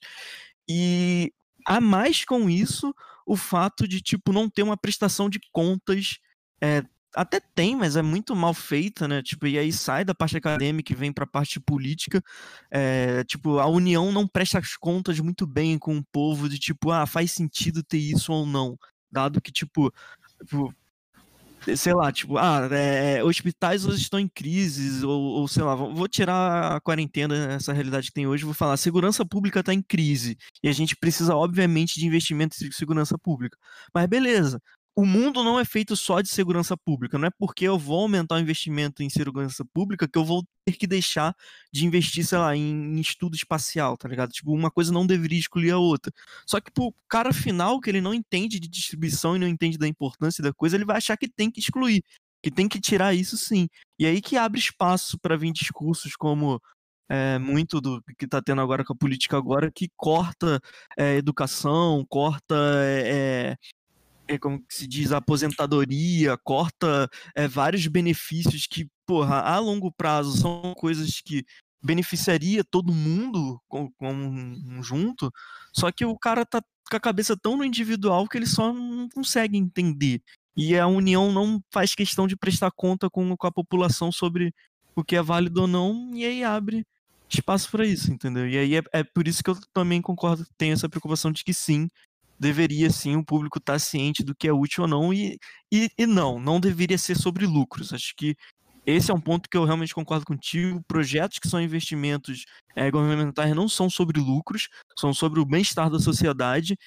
[0.67, 1.31] E
[1.67, 2.93] a mais com isso
[3.25, 6.17] o fato de, tipo, não ter uma prestação de contas.
[6.61, 6.83] é,
[7.15, 9.21] até tem, mas é muito mal feita, né?
[9.21, 12.23] Tipo, e aí sai da parte acadêmica e vem pra parte política.
[12.71, 16.91] É, tipo, a União não presta as contas muito bem com o povo de tipo,
[16.91, 18.77] ah, faz sentido ter isso ou não.
[19.11, 19.93] Dado que, tipo,
[20.39, 20.73] tipo,
[21.75, 26.07] sei lá, tipo, ah, é, hospitais hoje estão em crise, ou, ou sei lá, vou
[26.07, 30.37] tirar a quarentena, essa realidade que tem hoje, vou falar, segurança pública está em crise,
[30.63, 33.57] e a gente precisa, obviamente, de investimento em segurança pública.
[33.93, 34.59] Mas beleza,
[34.95, 38.35] o mundo não é feito só de segurança pública, não é porque eu vou aumentar
[38.35, 41.35] o investimento em segurança pública que eu vou ter que deixar
[41.71, 44.31] de investir, sei lá, em, em estudo espacial, tá ligado?
[44.31, 46.11] Tipo, uma coisa não deveria excluir a outra.
[46.47, 49.87] Só que pro cara final, que ele não entende de distribuição e não entende da
[49.87, 52.03] importância da coisa, ele vai achar que tem que excluir.
[52.43, 53.67] que tem que tirar isso sim.
[53.99, 56.61] E aí que abre espaço para vir discursos como
[57.09, 60.59] é, muito do que está tendo agora com a política agora, que corta
[60.97, 63.55] é, educação, corta é,
[64.27, 70.37] é, como que se diz, aposentadoria, corta é, vários benefícios que, porra, a longo prazo
[70.37, 71.45] são coisas que
[71.81, 75.29] beneficiaria todo mundo como um junto,
[75.73, 79.09] só que o cara tá com a cabeça tão no individual que ele só não
[79.09, 80.21] consegue entender.
[80.55, 84.53] E a União não faz questão de prestar conta com, com a população sobre
[84.95, 86.85] o que é válido ou não, e aí abre
[87.27, 88.47] espaço para isso, entendeu?
[88.47, 91.53] E aí é, é, por isso que eu também concordo, tenho essa preocupação de que
[91.53, 91.87] sim,
[92.39, 95.37] deveria sim o público estar tá ciente do que é útil ou não, e,
[95.71, 97.93] e, e não, não deveria ser sobre lucros.
[97.93, 98.35] Acho que
[98.85, 100.83] esse é um ponto que eu realmente concordo contigo.
[100.87, 104.67] Projetos que são investimentos é, governamentais não são sobre lucros,
[104.99, 106.77] são sobre o bem-estar da sociedade.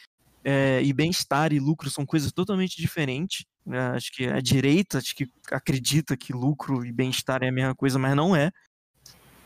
[0.45, 3.45] É, e bem-estar e lucro são coisas totalmente diferentes.
[3.65, 3.81] Né?
[3.89, 7.99] Acho que a direita acho que acredita que lucro e bem-estar é a mesma coisa,
[7.99, 8.53] mas não é.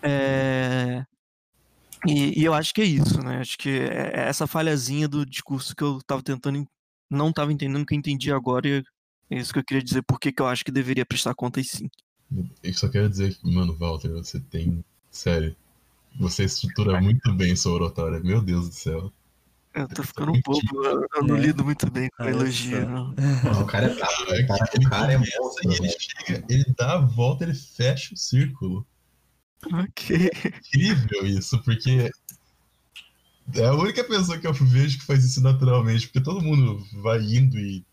[0.03, 1.05] é...
[2.07, 3.41] E, e, eu acho que é isso, né?
[3.41, 6.67] Acho que é, é essa falhazinha do discurso que eu estava tentando,
[7.11, 8.83] não estava entendendo, que eu entendi agora, e
[9.31, 11.89] é isso que eu queria dizer, porque que eu acho que deveria prestar contas sim.
[12.63, 14.85] Eu só quero dizer que, mano, Walter, você tem.
[15.11, 15.55] Sério.
[16.19, 18.21] Você estrutura muito bem sua oratória.
[18.21, 19.13] Meu Deus do céu.
[19.73, 20.85] Eu tô ficando um pouco.
[20.85, 23.13] Eu, não lido muito bem com elogio, não.
[23.13, 23.15] não.
[23.63, 23.93] O cara é.
[23.93, 23.99] O
[24.47, 25.73] cara, o cara é monstro.
[25.73, 28.87] Ele, chega, ele dá a volta, ele fecha o círculo.
[29.67, 30.31] Ok.
[30.75, 32.11] Incrível isso, porque
[33.55, 37.21] é a única pessoa que eu vejo que faz isso naturalmente, porque todo mundo vai
[37.21, 37.85] indo e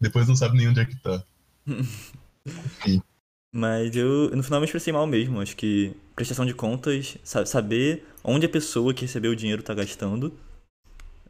[0.00, 1.24] depois não sabe nem onde é que tá.
[1.66, 3.02] Enfim.
[3.54, 5.38] Mas eu, no final, me expressei mal mesmo.
[5.38, 10.32] Acho que prestação de contas, saber onde a pessoa que recebeu o dinheiro está gastando,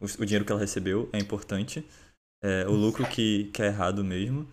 [0.01, 1.85] o, o, dinheiro que ela recebeu, é importante.
[2.41, 4.47] É, o lucro que, que é errado mesmo.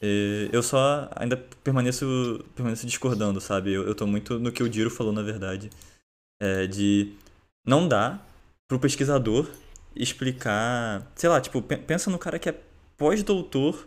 [0.00, 3.72] É, eu só ainda permaneço, permaneço discordando, sabe?
[3.72, 5.70] Eu, eu tô muito no que o Diro falou, na verdade.
[6.40, 7.12] É, de
[7.66, 8.20] não dá
[8.68, 9.50] pro pesquisador
[9.94, 11.10] explicar.
[11.16, 12.60] Sei lá, tipo, pensa no cara que é
[12.96, 13.86] pós-doutor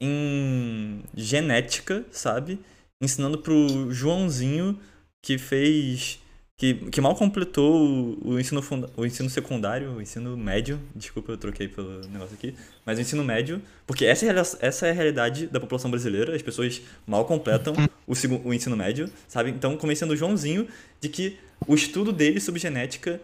[0.00, 2.58] em genética, sabe?
[3.02, 4.80] Ensinando pro Joãozinho
[5.22, 6.18] que fez.
[6.60, 10.78] Que, que mal completou o, o ensino, funda, o ensino secundário, o ensino médio.
[10.94, 12.54] Desculpa, eu troquei pelo negócio aqui.
[12.84, 13.62] Mas o ensino médio.
[13.86, 14.28] Porque essa é,
[14.60, 16.36] essa é a realidade da população brasileira.
[16.36, 17.72] As pessoas mal completam
[18.06, 18.12] o,
[18.44, 19.48] o ensino médio, sabe?
[19.48, 20.68] Então, começando o Joãozinho
[21.00, 23.18] de que o estudo dele sobre genética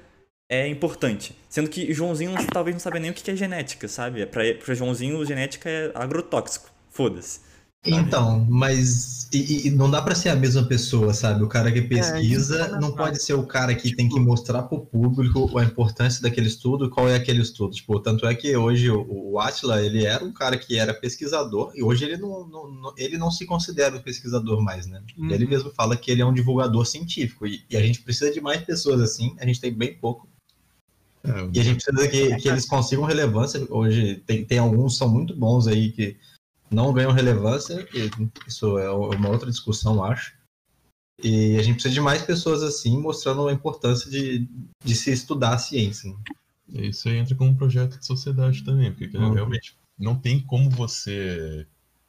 [0.49, 1.37] é importante.
[1.47, 4.25] Sendo que Joãozinho talvez não sabe nem o que é genética, sabe?
[4.25, 6.71] Pra, pra Joãozinho, genética é agrotóxico.
[6.89, 7.41] Foda-se.
[7.87, 11.43] Então, mas e, e não dá para ser a mesma pessoa, sabe?
[11.43, 14.79] O cara que pesquisa é, não pode ser o cara que tem que mostrar para
[14.79, 17.75] o público a importância daquele estudo, qual é aquele estudo.
[17.75, 21.73] Tipo, tanto é que hoje o, o Atila, ele era um cara que era pesquisador
[21.75, 25.03] e hoje ele não, não ele não se considera um pesquisador mais, né?
[25.19, 25.31] Uhum.
[25.31, 28.41] Ele mesmo fala que ele é um divulgador científico e, e, a gente precisa de
[28.41, 30.29] mais pessoas assim, a gente tem bem pouco.
[31.25, 33.67] É, e a gente precisa que, que eles consigam relevância.
[33.69, 36.17] Hoje tem, tem alguns que são muito bons aí que
[36.71, 37.87] não ganham relevância,
[38.47, 40.35] isso é uma outra discussão, acho.
[41.23, 44.47] E a gente precisa de mais pessoas assim, mostrando a importância de,
[44.85, 46.15] de se estudar a ciência.
[46.69, 49.33] Isso aí entra como um projeto de sociedade também, porque uhum.
[49.33, 51.67] realmente não tem como você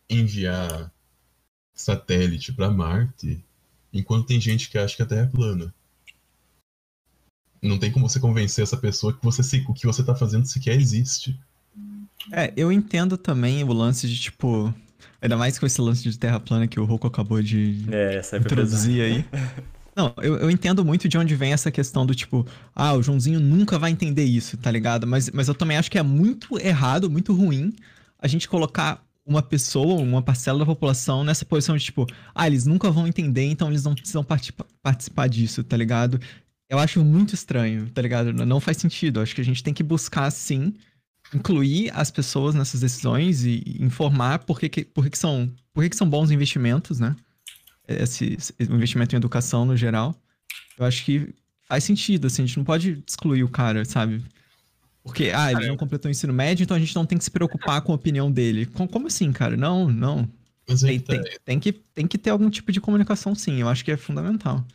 [0.10, 0.92] enviar
[1.74, 3.44] satélite para Marte
[3.94, 5.74] enquanto tem gente que acha que a Terra é plana.
[7.62, 10.80] Não tem como você convencer essa pessoa que você, o que você está fazendo sequer
[10.80, 11.40] existe.
[12.32, 14.74] É, eu entendo também o lance de, tipo.
[15.22, 19.02] Ainda mais com esse lance de terra plana que o Roku acabou de é, introduzir
[19.02, 19.26] aí.
[19.96, 23.40] Não, eu, eu entendo muito de onde vem essa questão do tipo, ah, o Joãozinho
[23.40, 25.08] nunca vai entender isso, tá ligado?
[25.08, 27.74] Mas, mas eu também acho que é muito errado, muito ruim
[28.20, 32.06] a gente colocar uma pessoa, uma parcela da população nessa posição de tipo,
[32.36, 36.20] ah, eles nunca vão entender, então eles não precisam participar disso, tá ligado?
[36.70, 38.32] Eu acho muito estranho, tá ligado?
[38.32, 39.18] Não faz sentido.
[39.18, 40.74] Eu acho que a gente tem que buscar, sim,
[41.34, 45.90] incluir as pessoas nessas decisões e informar por que, que, por que, são, por que,
[45.90, 47.16] que são bons investimentos, né?
[47.88, 50.16] Esse, esse investimento em educação no geral.
[50.78, 51.34] Eu acho que
[51.68, 54.24] faz sentido, assim, a gente não pode excluir o cara, sabe?
[55.04, 57.32] Porque, ah, ele não completou o ensino médio, então a gente não tem que se
[57.32, 58.66] preocupar com a opinião dele.
[58.66, 59.56] Como assim, cara?
[59.56, 60.30] Não, não.
[60.82, 63.62] Tem, tem, tem, que, tem que ter algum tipo de comunicação, sim.
[63.62, 64.66] Eu acho que é fundamental.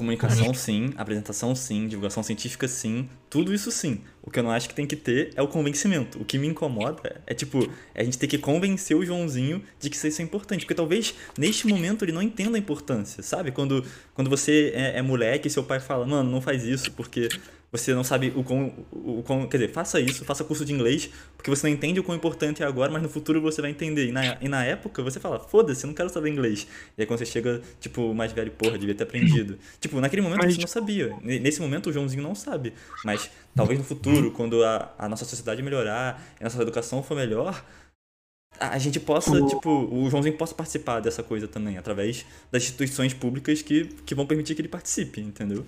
[0.00, 4.00] Comunicação sim, apresentação sim, divulgação científica sim, tudo isso sim.
[4.22, 6.18] O que eu não acho que tem que ter é o convencimento.
[6.18, 9.96] O que me incomoda é tipo, a gente ter que convencer o Joãozinho de que
[9.96, 10.64] isso é importante.
[10.64, 13.52] Porque talvez neste momento ele não entenda a importância, sabe?
[13.52, 13.84] Quando,
[14.14, 17.28] quando você é, é moleque e seu pai fala, mano, não faz isso porque
[17.72, 19.46] você não sabe o quão, o quão.
[19.46, 22.62] Quer dizer, faça isso, faça curso de inglês, porque você não entende o quão importante
[22.62, 24.08] é agora, mas no futuro você vai entender.
[24.08, 26.66] E na, e na época você fala, foda-se, eu não quero saber inglês.
[26.98, 29.56] E aí quando você chega, tipo, mais velho, porra, devia ter aprendido.
[29.80, 31.16] tipo, naquele momento Mas, você não sabia.
[31.22, 32.72] Nesse momento o Joãozinho não sabe.
[33.04, 37.14] Mas talvez no futuro, quando a, a nossa sociedade melhorar, e a nossa educação for
[37.14, 37.64] melhor,
[38.58, 43.14] a a gente possa, tipo, o Joãozinho possa participar dessa coisa também, através das instituições
[43.14, 45.64] públicas que, que vão permitir que ele participe, entendeu?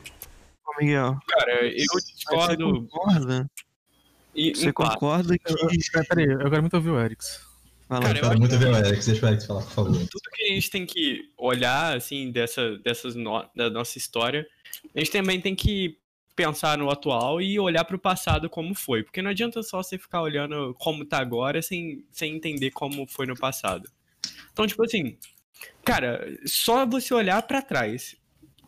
[0.80, 2.88] Miguel, Cara, eu você discordo.
[2.88, 3.50] concorda?
[4.34, 5.52] E, Você concorda que.
[5.52, 7.46] Eu- eu- Peraí, eu quero muito ouvir o Erix.
[7.88, 9.92] Fala, Cara, eu Cara, muito ver o Alex, deixa o Alex falar, por favor.
[9.92, 14.46] tudo que a gente tem que olhar, assim, dessa, dessas no- da nossa história,
[14.94, 15.98] a gente também tem que
[16.34, 19.02] pensar no atual e olhar para o passado como foi.
[19.02, 23.26] Porque não adianta só você ficar olhando como tá agora sem, sem entender como foi
[23.26, 23.90] no passado.
[24.50, 25.18] Então, tipo assim,
[25.84, 28.16] cara, só você olhar para trás.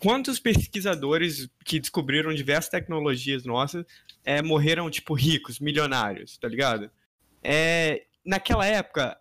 [0.04, 3.86] Quantos pesquisadores que descobriram diversas tecnologias nossas
[4.22, 6.90] é, morreram, tipo, ricos, milionários, tá ligado?
[7.42, 9.18] É, naquela época,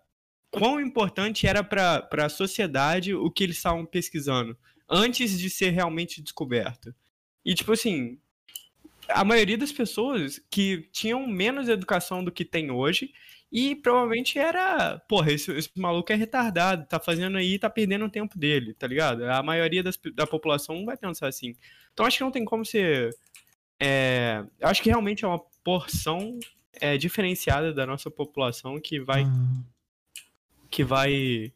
[0.50, 4.54] quão importante era para a sociedade o que eles estavam pesquisando
[4.86, 6.94] antes de ser realmente descoberto.
[7.42, 8.18] E, tipo assim,
[9.08, 13.10] a maioria das pessoas que tinham menos educação do que tem hoje
[13.56, 18.10] e provavelmente era, porra, esse, esse maluco é retardado, tá fazendo aí, tá perdendo o
[18.10, 19.24] tempo dele, tá ligado?
[19.30, 21.54] A maioria das, da população não vai pensar assim.
[21.92, 23.16] Então acho que não tem como ser.
[23.78, 26.36] É, eu acho que realmente é uma porção
[26.80, 29.62] é, diferenciada da nossa população que vai Ah,
[30.68, 31.52] que vai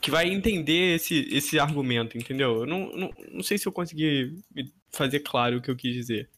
[0.00, 2.60] que vai entender esse, esse argumento, entendeu?
[2.60, 5.92] Eu não, não, não sei se eu consegui me fazer claro o que eu quis
[5.92, 6.30] dizer.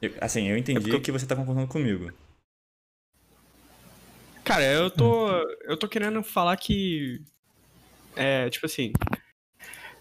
[0.00, 2.12] Eu- assim, eu entendi porque eu- que você tá concordando comigo.
[4.48, 5.28] Cara, eu tô
[5.64, 7.20] eu tô querendo falar que
[8.16, 8.92] é, tipo assim,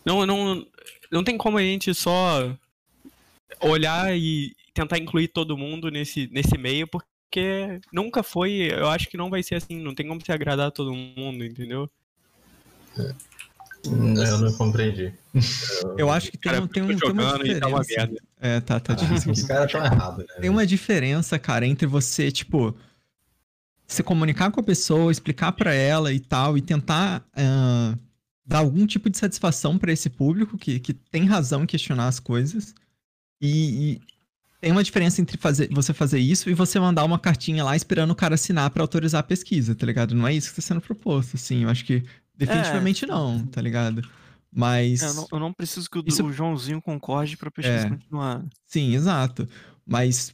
[0.05, 0.65] não não
[1.11, 2.55] não tem como a gente só
[3.61, 9.17] olhar e tentar incluir todo mundo nesse nesse meio porque nunca foi, eu acho que
[9.17, 11.89] não vai ser assim, não tem como se agradar todo mundo, entendeu?
[13.85, 15.13] Hum, Eu não compreendi.
[15.97, 18.07] Eu acho que tem, Cara, um- tem, eu um, tem uma e tá uma diferença.
[18.07, 18.21] merda.
[18.39, 19.47] É, tá, tá difícil Os aqui.
[19.47, 20.33] caras estão errados, né?
[20.41, 22.75] Tem uma diferença, cara, entre você, tipo,
[23.87, 27.97] se comunicar com a pessoa, explicar pra ela e tal, e tentar ah,
[28.45, 32.19] dar algum tipo de satisfação pra esse público que, que tem razão em questionar as
[32.19, 32.75] coisas.
[33.41, 34.01] E, e
[34.59, 38.11] tem uma diferença entre fazer, você fazer isso e você mandar uma cartinha lá esperando
[38.11, 40.13] o cara assinar pra autorizar a pesquisa, tá ligado?
[40.15, 41.63] Não é isso que tá sendo proposto, assim.
[41.63, 42.03] Eu acho que
[42.35, 44.01] definitivamente não, tá ligado?
[44.51, 45.01] Mas.
[45.03, 47.89] É, eu, não, eu não preciso que o, Isso- o Joãozinho concorde pra pesquisa É.
[47.89, 48.43] continuar.
[48.65, 49.47] Sim, exato.
[49.85, 50.33] Mas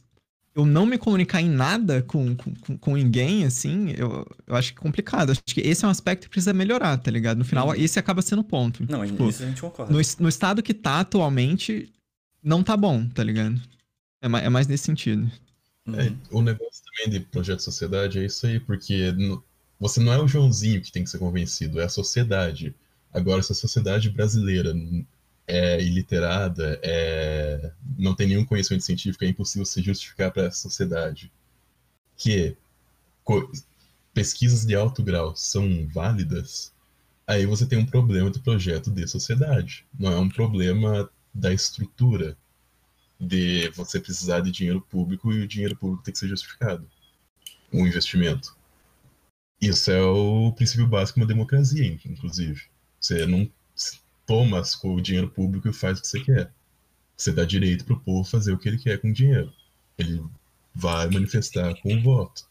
[0.54, 4.78] eu não me comunicar em nada com, com, com- ninguém, assim, eu, eu acho que
[4.78, 5.30] é complicado.
[5.30, 7.38] Acho que esse é um aspecto que precisa melhorar, tá ligado?
[7.38, 7.74] No final, Uhum.
[7.74, 8.86] esse acaba sendo o ponto.
[8.88, 9.92] Não, Tipo, isso a gente concorda.
[9.92, 11.92] no, no estado que tá atualmente,
[12.42, 13.60] não tá bom, tá ligado?
[14.22, 15.30] É, é mais nesse sentido.
[15.86, 16.00] Uhum.
[16.00, 19.42] É, o negócio também de projeto de sociedade é isso aí, porque no-
[19.80, 22.74] você não é o Joãozinho que tem que ser convencido, é a sociedade.
[23.12, 24.72] Agora, se a sociedade brasileira
[25.46, 31.30] é iliterada, é, não tem nenhum conhecimento científico, é impossível se justificar para essa sociedade
[32.16, 32.56] que
[34.12, 36.72] pesquisas de alto grau são válidas,
[37.26, 39.86] aí você tem um problema do projeto de sociedade.
[39.98, 42.36] Não é um problema da estrutura
[43.18, 46.88] de você precisar de dinheiro público e o dinheiro público tem que ser justificado.
[47.72, 48.56] Um investimento.
[49.60, 52.62] Isso é o princípio básico de uma democracia, in- inclusive.
[53.00, 53.50] Você não
[54.26, 56.52] toma o dinheiro público e faz o que você quer.
[57.16, 59.52] Você dá direito pro povo fazer o que ele quer com o dinheiro.
[59.96, 60.22] Ele
[60.74, 62.48] vai manifestar com o voto.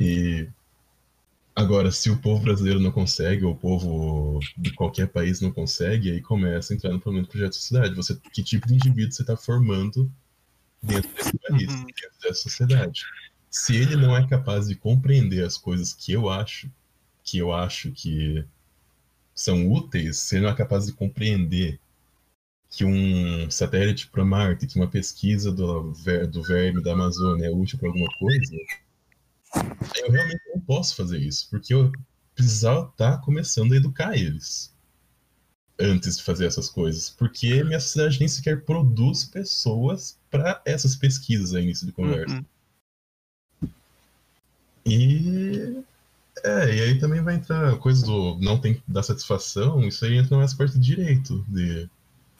[0.00, 0.48] E
[1.54, 6.10] agora, se o povo brasileiro não consegue, ou o povo de qualquer país não consegue,
[6.12, 7.94] aí começa a entrar no problema do projeto de sociedade.
[7.94, 10.10] Você, que tipo de indivíduo você está formando
[10.82, 11.86] dentro desse país, Uhum.
[11.86, 13.02] dentro dessa sociedade?
[13.50, 16.70] Se ele não é capaz de compreender as coisas que eu acho,
[17.22, 18.44] que eu acho que
[19.36, 21.78] são úteis, se ele não é capaz de compreender
[22.70, 27.50] que um satélite para Marte, que uma pesquisa do, ver- do verme da Amazônia é
[27.50, 28.56] útil para alguma coisa,
[30.02, 31.92] eu realmente não posso fazer isso, porque eu
[32.34, 34.74] precisava estar começando a educar eles
[35.78, 41.54] antes de fazer essas coisas, porque minha sociedade nem sequer produz pessoas para essas pesquisas
[41.54, 42.42] a início de conversa.
[43.62, 43.70] Uhum.
[44.86, 45.84] E
[46.46, 50.38] é, e aí também vai entrar coisa do não tem dar satisfação, isso aí entra
[50.38, 51.88] nessa parte de direito de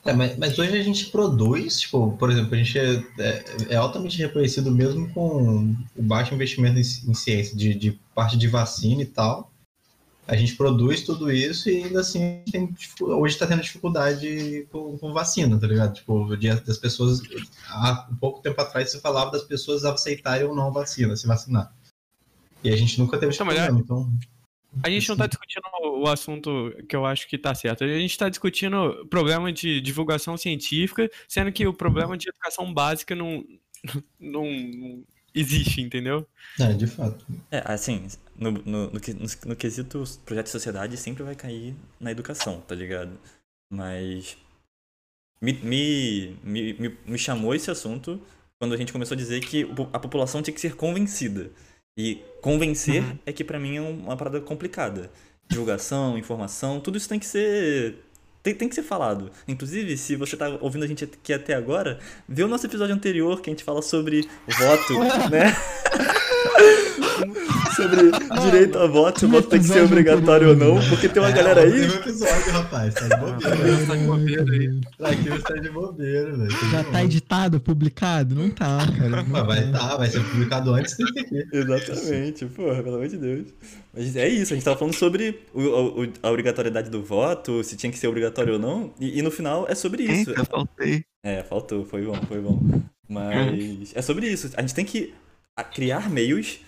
[0.05, 3.77] É, mas, mas hoje a gente produz, tipo, por exemplo, a gente é, é- é
[3.77, 9.03] altamente reconhecido mesmo com o baixo investimento em, em ciência, de, de parte de vacina
[9.03, 9.51] e tal.
[10.29, 14.99] A gente produz tudo isso e ainda assim tem, dificu- hoje está tendo dificuldade com,
[14.99, 15.95] com vacina, tá ligado?
[15.95, 17.21] Tipo, de, das pessoas.
[17.69, 21.73] Há um pouco tempo atrás se falava das pessoas aceitarem ou não vacina, se vacinar.
[22.67, 24.13] E a gente nunca teve esse é- problema, então.
[24.83, 27.83] A gente não tá discutindo o assunto que eu acho que tá certo.
[27.83, 33.15] A gente tá discutindo problema de divulgação científica, sendo que o problema de educação básica
[33.15, 33.43] não,
[34.21, 34.45] não,
[35.35, 36.27] existe, entendeu?
[36.59, 37.25] É, de fato.
[37.51, 38.07] É, assim,
[38.37, 42.75] no, no, no, no, no quesito projeto de sociedade sempre vai cair na educação, tá
[42.75, 43.19] ligado?
[43.71, 44.37] Mas
[45.41, 48.21] me, me, me, me, chamou esse assunto
[48.59, 51.51] quando a gente começou a dizer que a população tinha que ser convencida.
[51.97, 55.11] E convencer é que pra mim é um- uma parada complicada.
[55.49, 57.97] Divulgação, informação, tudo isso tem que ser.
[58.43, 59.31] Tem, tem que ser falado.
[59.49, 63.41] Inclusive, se você tá ouvindo a gente aqui até agora, vê o nosso episódio anterior
[63.41, 64.95] que a gente fala sobre voto,
[65.31, 65.57] né?
[67.75, 68.11] Sobre
[68.45, 71.31] direito a voto, se o voto tem que ser obrigatório ou não, porque tem uma
[71.31, 71.71] É, galera aí.
[71.73, 72.95] Teve um episódio, rapaz.
[72.95, 73.87] Tá de bobeira.
[73.87, 74.81] Tá de bobeira aí.
[75.13, 76.51] Aqui você tá de bobeira, velho.
[76.71, 78.35] Já tá editado, publicado?
[78.35, 79.09] Não tá, cara.
[79.23, 79.79] Não Mas vai tá.
[79.79, 81.45] tá, vai ser publicado antes desse aqui.
[81.53, 83.47] Exatamente, porra, pelo amor de Deus.
[83.95, 87.77] Mas é isso, a gente tava falando sobre o- o- a obrigatoriedade do voto, se
[87.77, 90.31] tinha que ser obrigatório ou não, e, e no final é sobre isso.
[90.31, 91.03] Eita, faltei.
[91.25, 92.61] É, faltou, foi bom, foi bom.
[93.09, 94.51] Mas é sobre isso.
[94.57, 95.15] A gente tem que
[95.75, 96.59] criar meios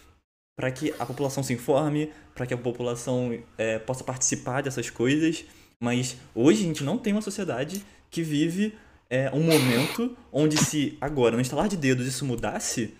[0.58, 5.44] para que a população se informe, para que a população é, possa participar dessas coisas.
[5.80, 7.80] Mas hoje a gente não tem uma sociedade
[8.10, 8.74] que vive
[9.08, 12.92] é, um momento onde se agora, no instalar de dedos, isso mudasse,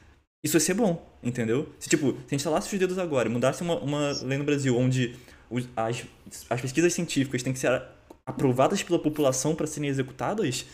[0.45, 1.69] isso ia ser bom, entendeu?
[1.81, 5.17] Se tipo, se instalasse os dedos agora e mudasse uma, uma lei no Brasil onde
[5.51, 6.05] os- as,
[6.49, 7.83] as pesquisas científicas têm que ser
[8.25, 10.65] aprovadas pela população para serem executadas,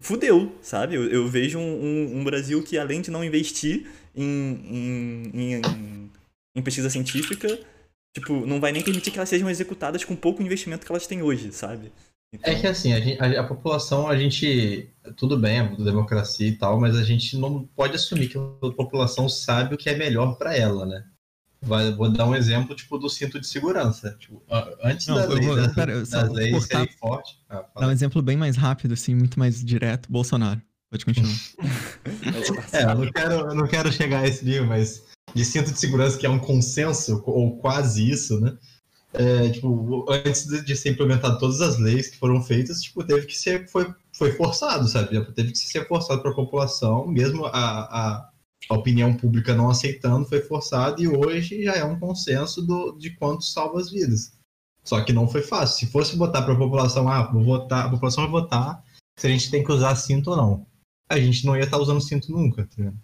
[0.00, 0.94] fudeu, sabe?
[0.94, 4.60] Eu, eu vejo um, um- um Brasil que, além de não investir em,
[5.34, 6.10] em, em,
[6.56, 7.58] em pesquisa científica,
[8.14, 11.22] tipo, não vai nem permitir que elas sejam executadas com pouco investimento que elas têm
[11.22, 11.92] hoje, sabe?
[12.32, 14.88] Então, É que assim, a, gente- a- a população, a gente.
[15.16, 19.28] Tudo bem, a democracia e tal, mas a gente não pode assumir que a população
[19.28, 21.04] sabe o que é melhor para ela, né?
[21.62, 24.16] Vai- vou dar um exemplo, tipo, do cinto de segurança.
[24.18, 24.42] Tipo,
[24.82, 27.36] antes Não, da lei, vou- das, pera, das vou leis cortar- serem fortes.
[27.48, 30.10] Ah, Dá um exemplo bem mais rápido, assim, muito mais direto.
[30.10, 30.62] Bolsonaro.
[30.88, 31.34] Pode continuar.
[32.72, 35.78] É, eu não, quero, eu não quero chegar a esse nível, mas de cinto de
[35.78, 38.56] segurança, que é um consenso, ou quase isso, né?
[39.12, 43.36] É, tipo, antes de, ser implementado todas as leis que foram feitas, tipo, teve que
[43.36, 45.20] ser, foi, foi forçado, sabe?
[45.32, 48.30] Teve que ser forçado para a população, mesmo a, a,
[48.68, 53.10] a opinião pública não aceitando, foi forçado, e hoje já é um consenso do, de
[53.16, 54.32] quanto salva as vidas.
[54.84, 55.86] Só que não foi fácil.
[55.86, 58.82] Se fosse botar para a população, ah, vou votar, a população vai votar
[59.18, 60.66] se a gente tem que usar cinto ou não.
[61.08, 62.96] A gente não ia estar usando cinto nunca, tá ligado?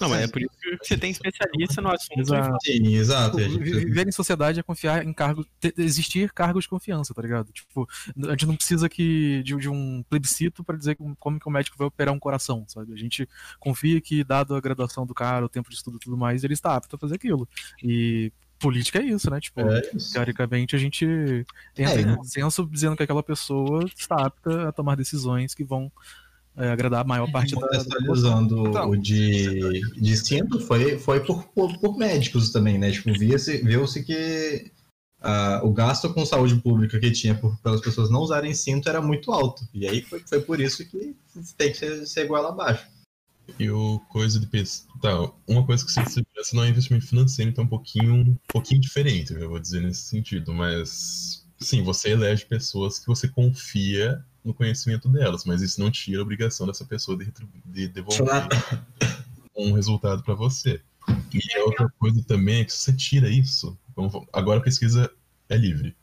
[0.00, 2.20] Não, mas é por isso que você tem especialista no assunto.
[2.20, 2.56] Exato.
[2.64, 3.36] Sim, exato.
[3.38, 5.46] Tipo, vi- precisa- viver em sociedade é confiar em cargos,
[5.78, 7.50] existir cargos de confiança, tá ligado?
[7.52, 7.88] Tipo,
[8.26, 11.76] a gente não precisa que de, de um plebiscito para dizer como- que o médico
[11.78, 12.92] vai operar um coração, sabe?
[12.92, 13.28] A gente
[13.58, 16.54] confia que, dado a graduação do cara, o tempo de estudo e tudo mais, ele
[16.54, 17.48] está apto a fazer aquilo.
[17.82, 19.38] E política é isso, né?
[19.40, 20.12] Tipo, É isso.
[20.12, 21.04] teoricamente a gente
[21.76, 22.16] entra É, em né?
[22.16, 25.92] consenso dizendo que aquela pessoa está apta a tomar decisões que vão
[26.56, 27.90] é, agradar a maior parte da, da população.
[27.90, 28.90] Contextualizando Então.
[28.90, 32.90] o de, de cinto foi, foi por, por, por médicos também, né?
[32.90, 34.70] Tipo, via-se- viu-se que
[35.20, 39.00] ah, o gasto com saúde pública que tinha por, pelas pessoas não usarem cinto era
[39.02, 39.66] muito alto.
[39.74, 41.14] E aí foi, foi por isso que
[41.56, 42.86] tem que ser, ser igual abaixo.
[43.58, 44.86] E o coisa de pesquisa.
[45.00, 48.36] Tá, uma coisa que você segurança não é investimento financeiro, então é um pouquinho, um
[48.48, 50.52] pouquinho diferente, eu vou dizer nesse sentido.
[50.52, 56.20] Mas, sim, você elege pessoas que você confia no conhecimento delas, mas isso não tira
[56.20, 57.32] a obrigação dessa pessoa de,
[57.64, 58.48] de devolver
[59.56, 60.80] um resultado para você.
[61.32, 65.10] E a outra coisa também é que se você tira isso, vamos- agora a pesquisa
[65.48, 65.96] é livre.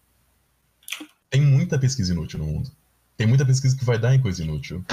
[1.30, 2.70] Tem muita pesquisa inútil no mundo.
[3.16, 4.84] Tem muita pesquisa que vai dar em coisa inútil.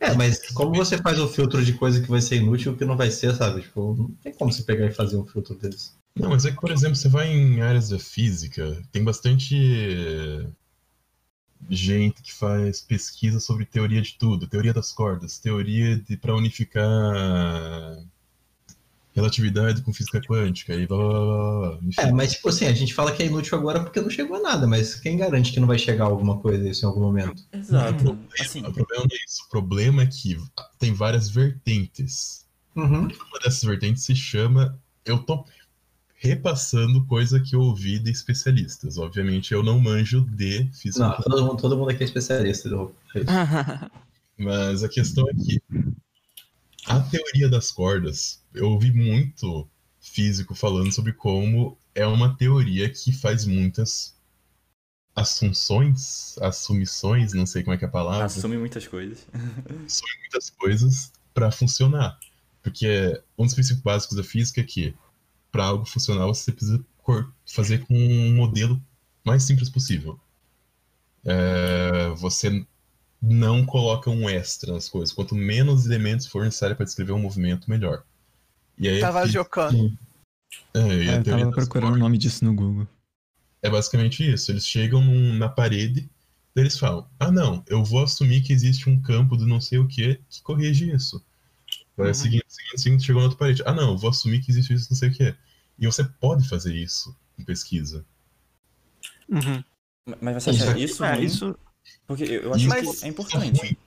[0.00, 2.84] É, mas como você faz o filtro de coisa que vai ser inútil e que
[2.84, 3.62] não vai ser, sabe?
[3.62, 5.94] Tipo, não tem como você pegar e fazer um filtro deles.
[6.16, 9.54] Não, mas é que, por exemplo, você vai em áreas da física, tem bastante
[11.68, 16.82] gente que faz pesquisa sobre teoria de tudo, teoria das cordas, teoria de para unificar
[19.12, 21.78] relatividade com física quântica e blá blá blá, blá.
[21.98, 24.40] É, mas tipo assim, a gente fala que é inútil agora porque não chegou a
[24.40, 27.42] nada, mas quem garante que não vai chegar alguma coisa isso em algum momento?
[27.52, 28.18] Exato.
[28.38, 30.38] Assim, O problema não é isso, o problema é que
[30.78, 32.46] tem várias vertentes.
[32.74, 33.02] Uhum.
[33.02, 34.78] Uma dessas vertentes se chama.
[35.04, 35.44] Eu tô
[36.20, 38.98] repassando coisa que eu ouvi de especialistas.
[38.98, 42.68] Obviamente eu não manjo de física Não, todo mundo, todo mundo aqui é especialista.
[42.68, 42.94] do-
[44.38, 45.62] Mas a questão é que
[46.86, 49.66] a teoria das cordas, eu ouvi muito
[49.98, 54.14] físico falando sobre como é uma teoria que faz muitas
[55.16, 59.26] assunções, assumições, não sei como é que é a palavra, Assume muitas coisas.
[59.86, 62.18] assume muitas coisas para funcionar.
[62.62, 64.94] Porque um dos princípios básicos da física é que
[65.50, 66.84] para algo funcionar você precisa
[67.46, 68.80] fazer com um modelo
[69.24, 70.18] mais simples possível.
[71.24, 72.64] É, você
[73.20, 75.12] não coloca um extra nas coisas.
[75.14, 78.04] Quanto menos elementos for necessário para descrever um movimento, melhor.
[78.78, 79.98] E aí a Tava física- jocando.
[80.74, 82.88] É, e É, eu tava procurando o nome disso no Google.
[83.62, 84.50] é basicamente isso.
[84.50, 86.08] Eles chegam num- na parede,
[86.56, 89.86] eles falam: Ah, não, eu vou assumir que existe um campo do não sei o
[89.86, 91.22] que que corrige isso.
[92.00, 92.14] Vai Uhum.
[92.14, 93.62] seguindo, seguindo, seguindo, chegou na outra parede.
[93.66, 95.34] Ah, não, eu vou assumir que existe isso não sei o que.
[95.78, 98.04] E você pode fazer isso em pesquisa.
[99.28, 99.62] Uhum.
[100.20, 101.58] Mas você acha Isso- isso É, isso.
[102.06, 103.78] Porque eu acho Mas- que é Isso importante.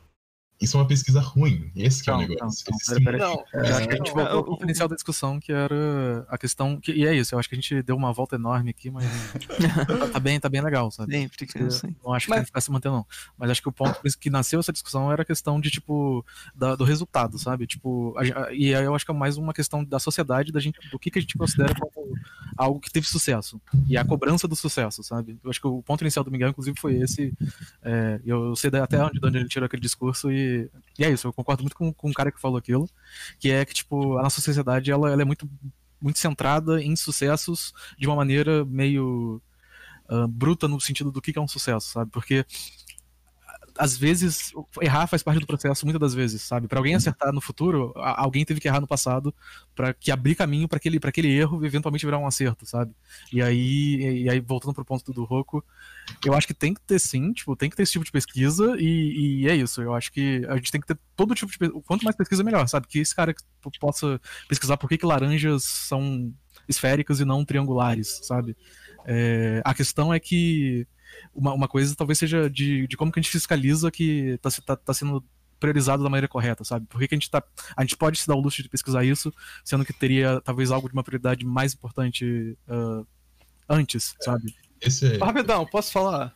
[0.61, 1.69] Isso é uma pesquisa ruim.
[1.75, 2.43] Esse que é o Não, negócio.
[2.71, 3.27] não, Esse não, sim- pera, pera.
[3.27, 4.15] Não, Eu acho que a gente não.
[4.15, 6.79] voltou É, ponto inicial da discussão, que era a questão.
[6.79, 9.03] Que, e é isso, eu acho que a gente deu uma volta enorme aqui, mas
[10.13, 11.11] tá, bem, tá bem legal, sabe?
[11.11, 11.93] Sempre que eu sei.
[12.03, 13.05] Não acho que Mas- tem que ficar se mantendo, não.
[13.37, 16.25] Mas acho que o ponto que nasceu essa discussão era a questão de, tipo,
[16.55, 17.67] da- do resultado, sabe?
[17.67, 20.59] Tipo, a a- e aí eu acho que é mais uma questão da sociedade, da
[20.61, 22.13] gente, do que, que a gente considera como
[22.57, 23.61] algo que teve sucesso.
[23.87, 25.37] E a cobrança do sucesso, sabe?
[25.43, 27.33] Eu acho que o ponto inicial do Miguel, inclusive, foi esse.
[27.83, 31.27] é, eu sei até onde, de onde ele tirou aquele discurso e, e é isso,
[31.27, 32.89] eu concordo muito com, com o cara que falou aquilo,
[33.39, 35.49] que é que, tipo, a nossa sociedade, ela, ela é muito,
[36.01, 39.41] muito centrada em sucessos de uma maneira meio
[40.09, 42.11] ah, bruta no sentido do que que é um sucesso, sabe?
[42.11, 42.45] Porque
[43.77, 44.51] às vezes
[44.81, 46.67] errar faz parte do processo muitas das vezes, sabe?
[46.67, 49.33] Para alguém acertar no futuro, alguém teve que errar no passado
[49.75, 52.93] para que abrir caminho para aquele para aquele erro eventualmente virar um acerto, sabe?
[53.31, 55.63] E aí e aí voltando pro ponto do, Roku,
[56.25, 58.75] eu acho que tem que ter sim, tipo, tem que ter esse tipo de pesquisa
[58.77, 59.81] e, e é isso.
[59.81, 61.81] Eu acho que a gente tem que ter todo tipo de pesquisa.
[61.85, 62.87] Quanto mais pesquisa, melhor, sabe?
[62.87, 63.33] Que esse cara
[63.79, 66.33] possa pesquisar por que, que laranjas são
[66.67, 68.55] esféricas e não triangulares, sabe?
[69.05, 70.87] É, a questão é que
[71.33, 74.61] uma, uma coisa talvez seja de, de como que a gente fiscaliza que tá, se-
[74.61, 75.23] tá, tá sendo
[75.59, 76.85] priorizado da maneira correta, sabe?
[76.87, 77.41] Por que, que a gente tá.
[77.77, 79.33] A gente pode se dar o luxo de pesquisar isso,
[79.63, 83.03] sendo que teria talvez algo de uma prioridade mais importante ah,
[83.69, 84.53] antes, sabe?
[84.81, 86.35] Esse é Rapidão, posso falar?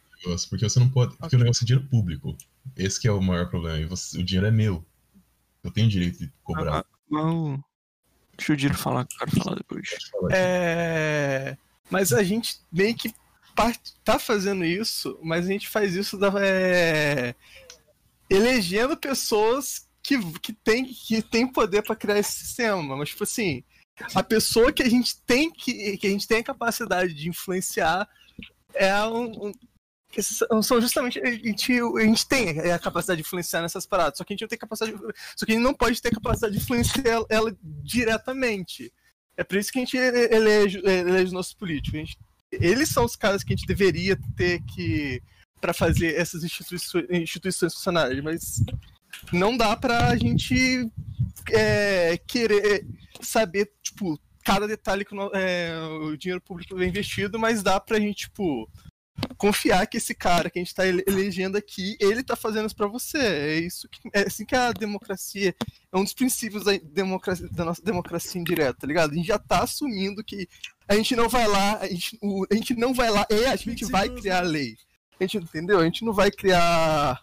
[0.50, 1.16] porque você não pode.
[1.18, 2.36] Porque o negócio é dinheiro público.
[2.76, 3.78] Esse que é o maior problema.
[3.80, 4.84] E você- o dinheiro é meu.
[5.64, 6.80] Eu tenho direito de cobrar.
[6.80, 7.60] Ah, mas o-
[8.38, 9.90] Deixa o Diro falar, que eu quero falar depois.
[10.32, 11.58] É...
[11.90, 13.14] Mas a gente meio que
[13.58, 16.32] part- tá fazendo isso, mas a gente faz isso da...
[16.40, 17.36] é,
[18.30, 22.96] elegendo pessoas que, que, tem, que tem poder para criar esse sistema.
[22.96, 23.64] Mas, tipo assim,
[24.14, 28.08] a pessoa que a gente tem que, que a gente tem a capacidade de influenciar
[28.74, 29.48] é um.
[29.48, 29.52] um-
[30.64, 31.20] são justamente.
[31.20, 34.42] A gente, a gente tem a capacidade de influenciar nessas paradas, só que a gente
[34.42, 34.98] não tem capacidade.
[35.36, 38.94] Só que a gente não pode ter capacidade de influenciar ela, diretamente.
[39.36, 41.94] É por isso que a gente elege, elege os nossos políticos.
[42.00, 42.18] A gente-
[42.52, 45.22] eles são os caras que a gente deveria ter que.
[45.60, 48.64] para fazer essas instituições, instituições funcionarem, mas
[49.32, 50.90] não dá pra gente
[51.52, 52.86] é, querer
[53.22, 58.00] saber, tipo, cada detalhe que o é, o dinheiro público é investido, mas dá pra
[58.00, 58.70] gente, tipo,
[59.38, 62.76] confiar que esse cara que a gente tá ele- elegendo aqui, ele tá fazendo isso
[62.76, 63.18] pra você.
[63.20, 65.56] É isso que é assim que a democracia
[65.92, 69.12] é um dos princípios da, democracia, da nossa democracia indireta, tá ligado?
[69.12, 70.48] A gente já tá assumindo que
[70.88, 73.56] a gente não vai lá, a gente, o- a gente não vai lá, é, a
[73.56, 74.76] gente vai criar a lei.
[75.20, 75.80] A gente entendeu?
[75.80, 77.20] A gente não vai criar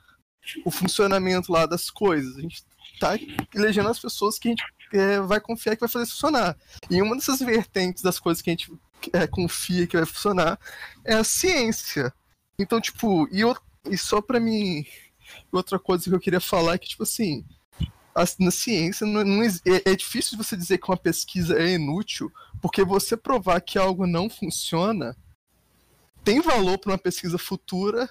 [0.65, 2.37] o funcionamento lá das coisas.
[2.37, 2.63] A gente
[3.01, 3.19] tá
[3.55, 6.57] elegendo as pessoas que a gente é, vai confiar que vai fazer funcionar.
[6.91, 8.71] E uma dessas vertentes das coisas que a gente
[9.13, 10.59] é, confia que vai funcionar
[11.05, 12.13] é a ciência.
[12.59, 13.57] Então, tipo, e, eu-
[13.91, 14.87] e só pra mim.
[15.51, 17.45] Outra coisa que eu queria falar é que, tipo assim,
[18.15, 19.49] a- na ciência não, não é,
[19.85, 22.31] é difícil você dizer que uma pesquisa é inútil,
[22.61, 25.17] porque você provar que algo não funciona
[26.23, 28.09] tem valor para uma pesquisa futura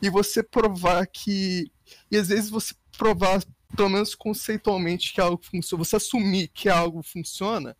[0.00, 1.70] e você provar que.
[2.10, 3.42] E às vezes você provar,
[3.76, 7.76] pelo menos conceitualmente, que algo funciona, você assumir que algo funciona,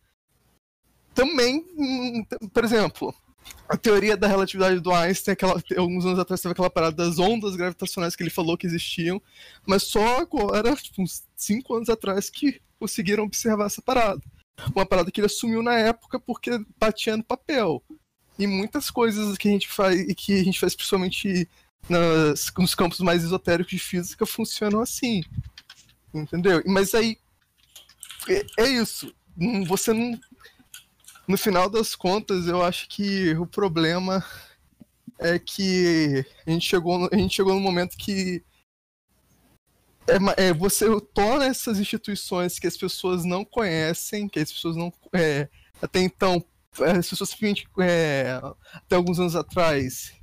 [1.15, 3.15] também, hum, por exemplo,
[3.67, 7.55] a teoria da relatividade do Einstein, aquela, alguns anos atrás teve aquela parada das ondas
[7.55, 9.21] gravitacionais que ele falou que existiam,
[9.65, 14.21] mas só agora, tipo, uns cinco anos atrás, que conseguiram observar essa parada.
[14.75, 17.83] Uma parada que ele assumiu na época porque batia no papel.
[18.37, 21.47] E muitas coisas que a gente faz, e que a gente faz principalmente
[21.89, 25.23] nas, nos campos mais esotéricos de física funcionam assim.
[26.13, 26.61] Entendeu?
[26.65, 27.17] Mas aí.
[28.29, 29.13] É, é isso.
[29.37, 30.19] Hum, Você não.
[31.27, 34.23] No final das contas, eu acho que o problema
[35.19, 38.43] é que a gente chegou no, a gente chegou no momento que
[40.07, 44.93] é, é, você torna essas instituições que as pessoas não conhecem, que as pessoas não.
[45.13, 45.49] É,
[45.81, 46.43] até então,
[46.79, 47.35] as pessoas
[47.79, 48.39] é,
[48.73, 50.13] até alguns anos atrás,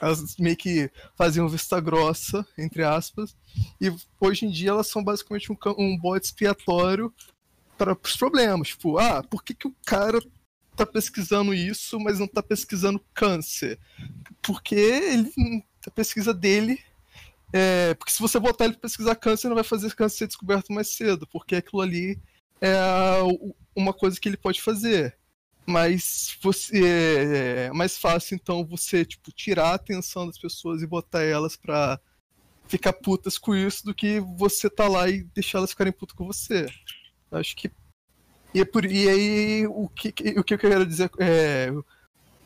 [0.00, 3.34] elas meio que faziam vista grossa, entre aspas,
[3.80, 3.90] e
[4.20, 7.12] hoje em dia elas são basicamente um, um bode expiatório
[7.78, 8.68] para os problemas.
[8.68, 10.20] Tipo, ah, por que, que o cara
[10.76, 13.78] tá pesquisando isso, mas não tá pesquisando câncer?
[14.42, 15.32] Porque ele,
[15.86, 16.78] a pesquisa dele
[17.56, 20.72] é, porque se você botar ele para pesquisar câncer, não vai fazer câncer ser descoberto
[20.72, 22.20] mais cedo, porque aquilo ali
[22.60, 22.74] é
[23.76, 25.16] uma coisa que ele pode fazer.
[25.64, 31.22] Mas você é mais fácil então você tipo tirar a atenção das pessoas e botar
[31.22, 32.00] elas pra
[32.66, 36.26] ficar putas com isso do que você tá lá e deixar elas ficarem putas com
[36.26, 36.66] você.
[37.30, 37.70] Acho que
[38.54, 41.70] e, é por, e aí o que o que eu quero dizer é,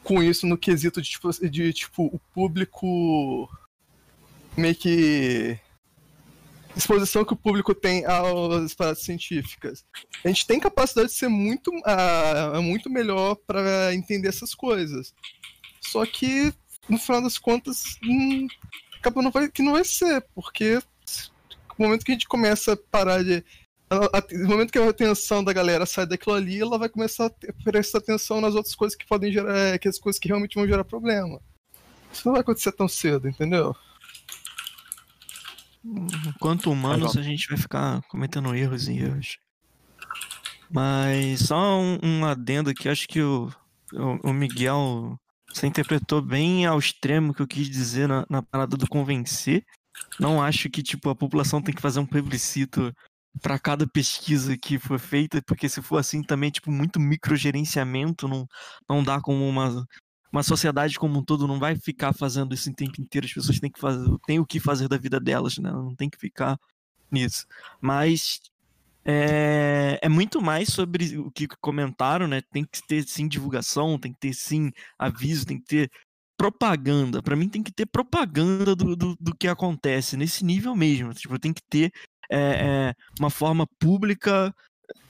[0.03, 3.49] com isso no quesito de tipo, de, tipo o público
[4.57, 5.59] meio que
[6.77, 9.85] exposição que o público tem às paradas científicas.
[10.25, 15.13] A gente tem capacidade de ser muito, ah, muito melhor para entender essas coisas.
[15.81, 16.53] Só que,
[16.89, 18.47] no final das contas, hum,
[18.99, 20.81] acaba não vai, que não vai ser, porque
[21.79, 23.45] no momento que a gente começa a parar de.
[24.33, 27.55] No momento que a atenção da galera sai daquilo ali, ela vai começar a ter-
[27.65, 29.79] prestar atenção nas outras coisas que podem gerar.
[29.79, 31.41] que as coisas que realmente vão gerar problema.
[32.13, 33.75] Isso não vai acontecer tão cedo, entendeu?
[35.85, 39.39] Enquanto humanos, a gente vai ficar cometendo erros e erros.
[40.71, 43.51] Mas só um, um adendo aqui, acho que o,
[43.93, 45.19] o, o Miguel
[45.51, 49.65] você interpretou bem ao extremo o que eu quis dizer na, na parada do convencer.
[50.21, 52.95] Não acho que tipo a população tem que fazer um plebiscito
[53.41, 58.47] para cada pesquisa que for feita, porque se for assim também tipo muito microgerenciamento, não
[58.89, 59.87] não dá como uma
[60.33, 63.27] uma sociedade como um todo não vai ficar fazendo isso o tempo inteiro.
[63.27, 65.71] As pessoas têm que fazer, têm o que fazer da vida delas, né?
[65.71, 66.59] Não tem que ficar
[67.11, 67.47] nisso.
[67.81, 68.41] Mas
[69.05, 72.43] é, é muito mais sobre o que comentaram, né?
[72.53, 75.91] Tem que ter sim divulgação, tem que ter sim aviso, tem que ter
[76.37, 77.23] propaganda.
[77.23, 81.15] Pra mim tem que ter propaganda do, do, do que acontece nesse nível mesmo.
[81.15, 81.91] Tipo, tem que ter
[82.31, 84.55] é, é, uma forma pública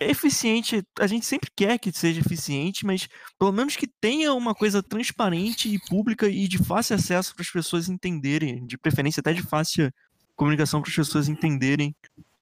[0.00, 0.82] eficiente.
[0.98, 3.08] A gente sempre quer que seja eficiente, mas
[3.38, 7.50] pelo menos que tenha uma coisa transparente e pública e de fácil acesso para as
[7.50, 9.92] pessoas entenderem, de preferência até de fácil
[10.36, 11.94] comunicação para as pessoas entenderem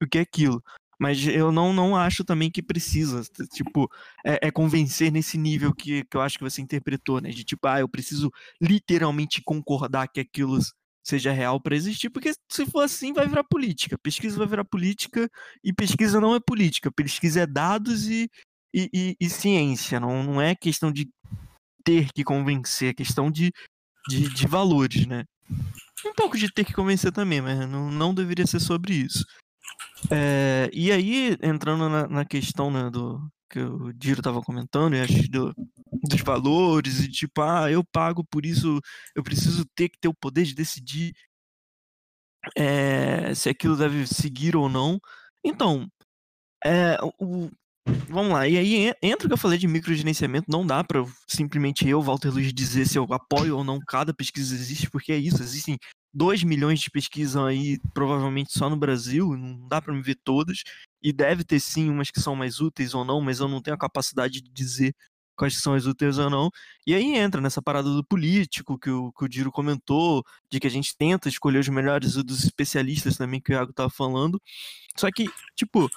[0.03, 0.63] o que é aquilo.
[0.99, 3.23] Mas eu não, não acho também que precisa,
[3.53, 3.91] tipo,
[4.25, 7.29] é, é convencer nesse nível que, que eu acho que você interpretou, né?
[7.29, 10.59] De tipo, ah, eu preciso literalmente concordar que aquilo
[11.07, 13.97] seja real para existir, porque se for assim vai virar política.
[14.03, 15.29] Pesquisa vai virar política
[15.65, 16.91] e pesquisa não é política.
[16.93, 18.29] Pesquisa é dados e,
[18.75, 20.01] e, e- e ciência.
[20.01, 21.09] Não, não é questão de
[21.85, 23.53] ter que convencer, é questão de,
[24.09, 25.25] de, de valores, né?
[26.05, 29.25] Um pouco de ter que convencer também, mas não, não deveria ser sobre isso.
[30.11, 35.01] É, e aí, entrando na, na questão né, do que o Diro estava comentando, e
[35.01, 35.55] acho do,
[36.09, 38.81] dos valores, e tipo, ah, eu pago por isso,
[39.15, 41.13] eu preciso ter que ter o poder de decidir
[42.57, 44.99] é, se aquilo deve seguir ou não.
[45.45, 45.89] Então,
[46.65, 47.51] é, o,
[48.09, 51.05] vamos lá, e aí en- entra o que eu falei de microgerenciamento, não dá para
[51.29, 55.17] simplesmente eu, Walter Luiz, dizer se eu apoio ou não cada pesquisa existe, porque é
[55.19, 55.79] isso, existem
[56.15, 60.63] 2 milhões de pesquisas aí, provavelmente só no Brasil, não dá para me ver todas,
[61.03, 63.77] e deve ter sim umas que são mais úteis ou não, mas eu não tenho
[63.77, 64.95] a capacidade de dizer
[65.37, 66.51] quais são as úteis ou não.
[66.87, 70.67] E aí entra nessa parada do político que o, que o Diro comentou, de que
[70.67, 74.41] a gente tenta escolher os melhores dos especialistas também que o Iago tava falando.
[74.97, 75.89] Só que, tipo,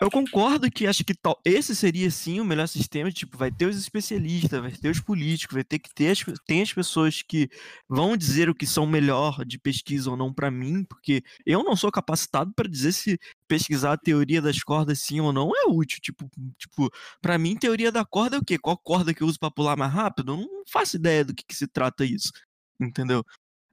[0.00, 3.66] eu concordo que acho que tal, esse seria sim o melhor sistema, tipo, vai ter
[3.66, 7.48] os especialistas, vai ter os políticos, vai ter que ter as, tem as pessoas que
[7.88, 11.76] vão dizer o que são melhor de pesquisa ou não para mim, porque eu não
[11.76, 16.00] sou capacitado para dizer se pesquisar a teoria das cordas sim ou não é útil,
[16.00, 16.28] tipo,
[16.58, 16.90] tipo,
[17.22, 18.58] para mim teoria da corda é o quê?
[18.58, 20.32] Qual corda que eu uso para pular mais rápido?
[20.32, 22.32] Eu não faço ideia do que, que se trata isso,
[22.80, 23.24] entendeu?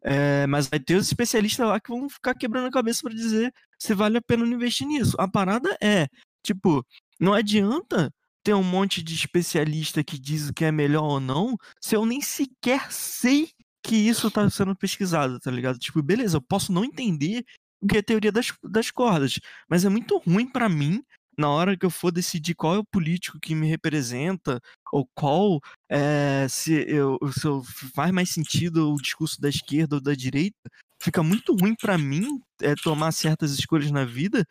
[0.04, 3.54] É, mas vai ter os especialistas lá que vão ficar quebrando a cabeça para dizer
[3.78, 5.16] se vale a pena investir nisso.
[5.20, 6.08] A parada é,
[6.44, 6.86] tipo,
[7.20, 8.12] não adianta
[8.44, 12.06] ter um monte de especialista que diz o que é melhor ou não, se eu
[12.06, 13.52] nem sequer sei
[13.84, 15.78] que isso tá sendo pesquisado, tá ligado?
[15.80, 17.44] Tipo, beleza, eu posso não entender
[17.82, 19.40] o que é teoria das, das cordas,
[19.70, 21.04] mas é muito ruim para mim
[21.38, 24.60] na hora que eu for decidir qual é o político que me representa
[24.92, 25.60] ou qual
[25.90, 27.64] é, se, eu, se eu
[27.96, 30.70] faz mais sentido o discurso da esquerda ou da direita,
[31.02, 32.28] fica muito ruim para mim
[32.62, 34.46] é, tomar certas escolhas na vida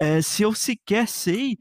[0.00, 1.58] é, se eu sequer sei,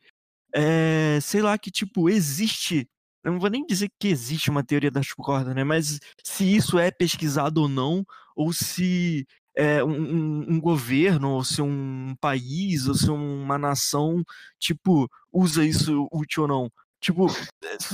[0.56, 2.88] é, sei lá, que tipo, existe.
[3.24, 5.64] Eu não vou nem dizer que existe uma teoria das cordas, né?
[5.64, 8.04] Mas se isso é pesquisado ou não,
[8.36, 14.24] ou se é, um, um- governo, ou se um país, ou se uma nação,
[14.60, 16.72] tipo, usa isso útil ou não.
[17.02, 17.26] Tipo,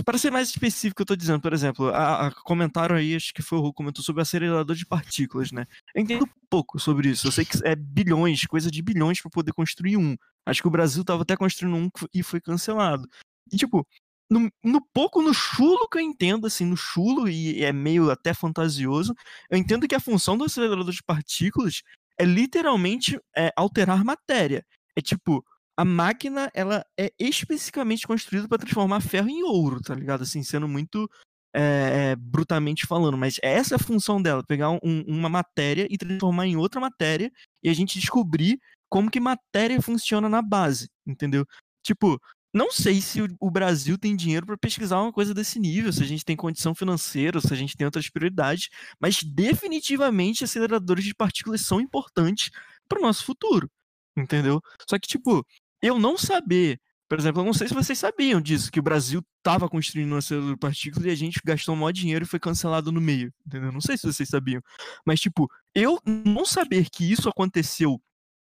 [0.03, 3.41] para ser mais específico, eu tô dizendo, por exemplo, a, a comentaram aí, acho que
[3.41, 5.65] foi o Ru comentou sobre acelerador de partículas, né?
[5.95, 7.27] Eu entendo pouco sobre isso.
[7.27, 10.15] Eu sei que é bilhões, coisa de bilhões para poder construir um.
[10.45, 13.07] Acho que o Brasil tava até construindo um e foi cancelado.
[13.51, 13.87] E, tipo,
[14.29, 18.33] no, no, pouco, no chulo que eu entendo, assim, no chulo, e é meio até
[18.33, 19.13] fantasioso,
[19.49, 21.81] eu entendo que a função do acelerador de partículas
[22.17, 24.65] é literalmente é, alterar matéria.
[24.95, 25.43] É tipo,
[25.77, 30.23] a máquina, ela é especificamente construída para transformar ferro em ouro, tá ligado?
[30.23, 31.09] Assim, sendo muito
[31.53, 36.47] é, brutalmente falando, mas essa é a função dela, pegar um, uma matéria e transformar
[36.47, 37.31] em outra matéria
[37.63, 38.59] e a gente descobrir
[38.89, 41.45] como que matéria funciona na base, entendeu?
[41.83, 42.19] Tipo,
[42.57, 46.05] não sei se o Brasil tem dinheiro para pesquisar uma coisa desse nível, se a
[46.05, 51.61] gente tem condição financeira, se a gente tem outras prioridades, mas definitivamente aceleradores de partículas
[51.61, 52.49] são importantes
[52.89, 53.69] para o nosso futuro,
[54.17, 54.59] entendeu?
[54.89, 55.45] Só que, tipo,
[55.81, 59.23] eu não saber, por exemplo, eu não sei se vocês sabiam disso, que o Brasil
[59.37, 62.39] estava construindo uma célula de partículas e a gente gastou um maior dinheiro e foi
[62.39, 63.71] cancelado no meio, entendeu?
[63.71, 64.61] Não sei se vocês sabiam.
[65.05, 68.01] Mas, tipo, eu não saber que isso aconteceu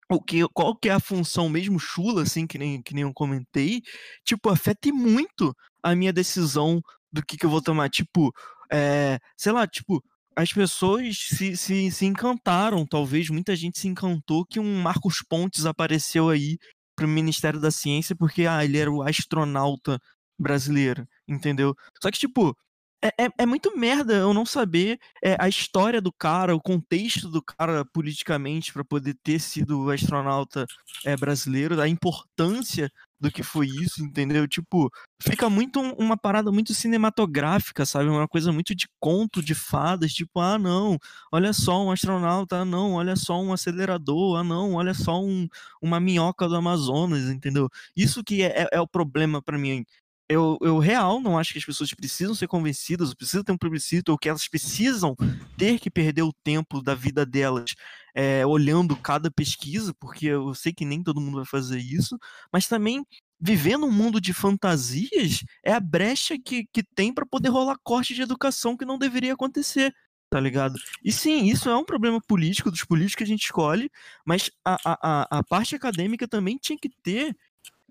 [0.10, 3.14] o que, qual que é a função mesmo chula, assim, que nem, que nem eu
[3.14, 3.82] comentei,
[4.24, 6.82] tipo, afeta muito a minha decisão
[7.12, 7.90] do que, que eu vou tomar.
[7.90, 8.32] Tipo,
[8.72, 10.04] é, sei lá, tipo,
[10.36, 15.66] as pessoas se, se, se encantaram, talvez, muita gente se encantou que um Marcos Pontes
[15.66, 16.58] apareceu aí
[16.96, 20.00] para o Ministério da Ciência porque ah, ele era o astronauta
[20.40, 21.74] brasileiro, entendeu?
[22.02, 22.56] Só que, tipo,
[23.04, 27.30] é, é, é, muito merda eu não saber é, a história do cara, o contexto
[27.30, 30.66] do cara politicamente para poder ter sido astronauta
[31.06, 34.48] é, brasileiro, a importância do que foi isso, entendeu?
[34.48, 34.92] Tipo,
[35.22, 38.10] fica muito um, uma parada muito cinematográfica, sabe?
[38.10, 40.98] Uma coisa muito de conto de fadas, tipo, ah, não,
[41.32, 45.48] olha só um astronauta, ah, não, olha só um acelerador, ah, não, olha só um,
[45.82, 47.70] uma minhoca do Amazonas, entendeu?
[47.96, 49.86] Isso que é, é, é o problema para mim
[50.28, 54.12] eu, eu real não acho que as pessoas precisam ser convencidas, precisam ter um plebiscito,
[54.12, 55.16] ou que elas precisam
[55.58, 57.76] ter que perder o tempo da vida delas
[58.14, 62.18] é, olhando cada pesquisa, porque eu sei que nem todo mundo vai fazer isso,
[62.52, 63.06] mas também
[63.40, 68.14] viver num mundo de fantasias é a brecha que, que tem para poder rolar corte
[68.14, 69.94] de educação que não deveria acontecer.
[70.28, 70.76] Tá ligado?
[71.04, 73.92] E sim, isso é um problema político, dos políticos que a gente escolhe,
[74.26, 77.38] mas a, a, a parte acadêmica também tinha que ter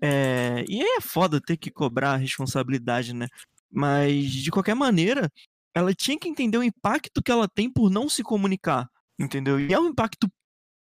[0.05, 3.27] é, e é foda ter que cobrar a responsabilidade, né?
[3.71, 5.31] Mas, de qualquer maneira,
[5.73, 8.87] ela tinha que entender o impacto que ela tem por não se comunicar,
[9.19, 9.59] entendeu?
[9.59, 10.31] E é um impacto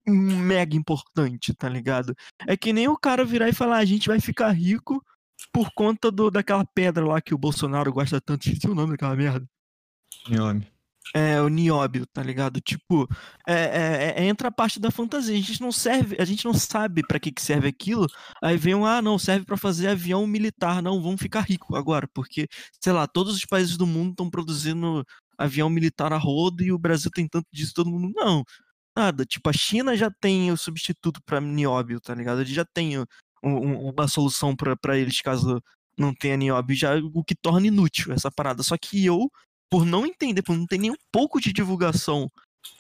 [0.08, 2.16] mega importante, tá ligado?
[2.48, 5.04] É que nem o cara virar e falar, ah, a gente vai ficar rico
[5.52, 8.48] por conta do, daquela pedra lá que o Bolsonaro gosta tanto.
[8.48, 9.46] Esqueci o nome daquela merda.
[10.30, 10.71] Nome.
[11.14, 12.62] É, o nióbio, tá ligado?
[12.62, 13.08] Tipo,
[13.48, 15.36] é, é, é, entra a parte da fantasia.
[15.36, 18.08] A gente não serve, a gente não sabe para que, que serve aquilo.
[18.42, 20.82] Aí vem um, ah, não, serve para fazer avião militar.
[20.82, 22.48] Não, vamos ficar rico agora, porque,
[22.80, 25.06] sei lá, todos os países do mundo estão produzindo
[25.38, 28.12] avião militar a rodo e o Brasil tem tanto disso, todo mundo.
[28.16, 28.44] Não,
[28.96, 29.26] nada.
[29.26, 32.42] Tipo, a China já tem o substituto para nióbio, tá ligado?
[32.42, 32.66] Ele já
[33.44, 35.62] um, um, uma solução para eles caso
[35.98, 38.64] não tenha nióbio, já o que torna inútil essa parada.
[38.64, 39.30] Só que eu
[39.72, 42.30] por não entender, por não ter nem um pouco de divulgação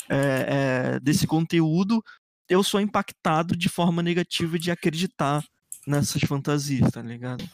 [0.09, 2.03] é, é, desse conteúdo,
[2.49, 5.41] eu sou impactado de forma negativa de acreditar
[5.87, 7.49] nessas fantasias, tá ligado?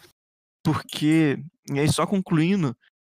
[0.63, 1.38] Porque,
[1.71, 2.75] e aí só concluindo,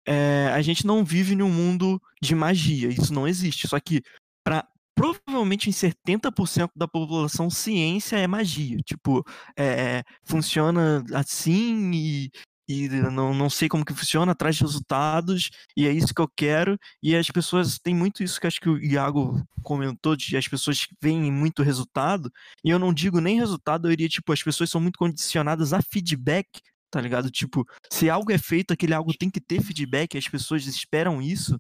[0.08, 3.68] é, a gente não vive num mundo de magia, isso não existe.
[3.68, 4.02] Só que,
[4.44, 8.78] para provavelmente em 70% da população, ciência é magia.
[8.80, 9.24] Tipo,
[9.56, 12.32] é, funciona assim e
[12.68, 16.78] e não, não sei como que funciona, de resultados, e é isso que eu quero.
[17.02, 20.86] E as pessoas têm muito isso que acho que o Iago comentou, de as pessoas
[21.02, 22.32] veem muito resultado,
[22.64, 25.82] e eu não digo nem resultado, eu iria, tipo, as pessoas são muito condicionadas a
[25.82, 26.62] feedback,
[26.92, 27.32] tá ligado?
[27.32, 31.60] Tipo, se algo é feito, aquele algo tem que ter feedback, as pessoas esperam isso,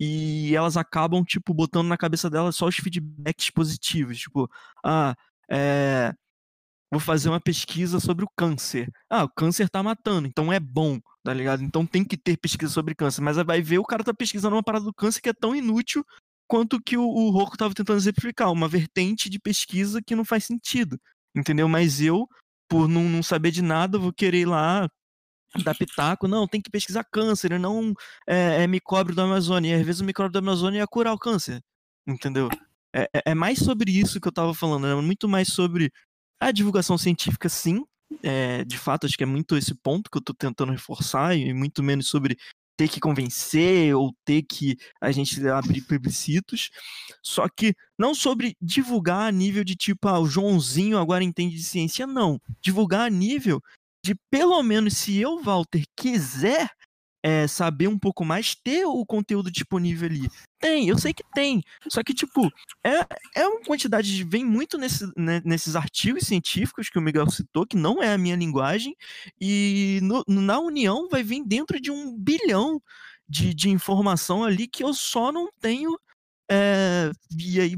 [0.00, 4.50] e elas acabam, tipo, botando na cabeça delas só os feedbacks positivos, tipo,
[4.84, 5.14] ah,
[5.50, 6.12] é
[6.90, 8.90] vou fazer uma pesquisa sobre o câncer.
[9.08, 11.62] Ah, o câncer tá matando, então é bom, tá ligado?
[11.62, 13.22] Então tem que ter pesquisa sobre câncer.
[13.22, 16.04] Mas vai ver o cara tá pesquisando uma parada do câncer que é tão inútil
[16.48, 20.44] quanto que o, o Rocco tava tentando exemplificar, uma vertente de pesquisa que não faz
[20.44, 21.00] sentido,
[21.32, 21.68] entendeu?
[21.68, 22.28] Mas eu,
[22.68, 24.88] por não, não saber de nada, vou querer ir lá
[25.64, 27.92] dar pitaco, não, tem que pesquisar câncer, não
[28.26, 29.70] é, é micróbio da Amazônia.
[29.70, 31.62] E às vezes o micróbio da Amazônia ia curar o câncer,
[32.06, 32.48] entendeu?
[32.92, 35.92] É, é, é mais sobre isso que eu tava falando, é muito mais sobre
[36.40, 37.84] a divulgação científica, sim,
[38.22, 41.52] é, de fato, acho que é muito esse ponto que eu estou tentando reforçar, e
[41.52, 42.36] muito menos sobre
[42.76, 46.70] ter que convencer ou ter que a gente abrir plebiscitos,
[47.22, 51.62] só que não sobre divulgar a nível de tipo, ah, o Joãozinho agora entende de
[51.62, 52.40] ciência, não.
[52.62, 53.60] Divulgar a nível
[54.02, 56.70] de pelo menos se eu, Walter, quiser
[57.22, 60.28] é, saber um pouco mais, ter o conteúdo disponível ali.
[60.58, 61.62] Tem, eu sei que tem.
[61.88, 62.50] Só que, tipo,
[62.84, 64.24] é, é uma quantidade de.
[64.24, 68.18] Vem muito nesse, né, nesses artigos científicos que o Miguel citou, que não é a
[68.18, 68.94] minha linguagem,
[69.40, 72.80] e no, na União vai vir dentro de um bilhão
[73.28, 75.98] de, de informação ali que eu só não tenho.
[76.50, 77.76] É, e aí,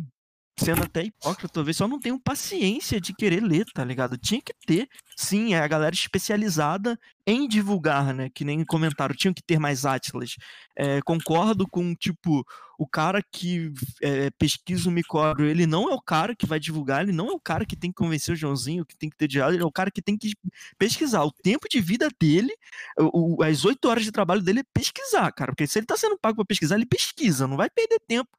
[0.63, 4.17] sendo até hipócrita, talvez só não tenho paciência de querer ler, tá ligado?
[4.17, 8.31] Tinha que ter, sim, é a galera especializada em divulgar, né?
[8.33, 10.37] Que nem comentaram, tinham que ter mais atlas.
[10.77, 12.45] É, concordo com, tipo,
[12.79, 17.03] o cara que é, pesquisa o micróbio, ele não é o cara que vai divulgar,
[17.03, 19.27] ele não é o cara que tem que convencer o Joãozinho, que tem que ter
[19.27, 20.33] diálogo, ele é o cara que tem que
[20.79, 21.25] pesquisar.
[21.25, 22.55] O tempo de vida dele,
[22.99, 25.53] o, as oito horas de trabalho dele é pesquisar, cara.
[25.53, 28.31] Porque se ele tá sendo pago pra pesquisar, ele pesquisa, não vai perder tempo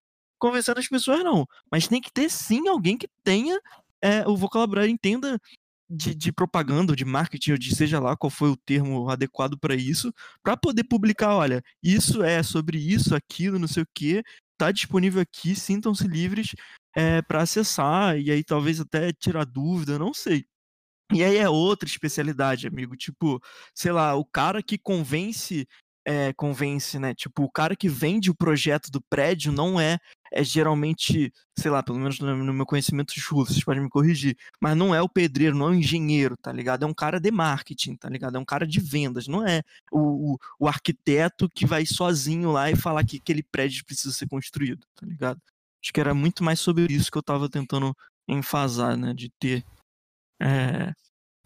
[0.44, 1.48] convencendo as pessoas, não.
[1.72, 3.58] Mas tem que ter sim alguém que tenha
[4.02, 5.40] é, o vocabulário, entenda
[5.90, 9.74] de, de, propaganda, de marketing, ou de seja lá qual foi o termo adequado para
[9.74, 10.14] isso,
[10.44, 14.22] para poder publicar, olha, isso é sobre isso, aquilo, não sei o que,
[14.58, 16.50] tá disponível aqui, sintam-se livres
[16.94, 20.46] é, para acessar e aí talvez até tirar dúvida, não sei.
[21.14, 22.98] E aí é outra especialidade, amigo.
[22.98, 23.40] Tipo,
[23.74, 25.66] sei lá, o cara que convence
[26.06, 27.14] é, convence, né?
[27.14, 29.98] Tipo, o cara que vende o projeto do prédio não é,
[30.34, 34.76] é geralmente, sei lá, pelo menos no, meu conhecimento chulo, vocês podem me corrigir, mas
[34.76, 36.84] não é o pedreiro, não é o engenheiro, tá ligado?
[36.84, 38.36] É um cara de marketing, tá ligado?
[38.36, 39.62] É um cara de vendas, não é
[39.92, 44.28] o, o, o arquiteto que vai sozinho lá e falar que aquele prédio precisa ser
[44.28, 45.40] construído, tá ligado?
[45.84, 47.96] Acho que era muito mais sobre isso que eu tava tentando
[48.28, 49.14] enfasar, né?
[49.14, 49.64] De ter
[50.42, 50.92] é,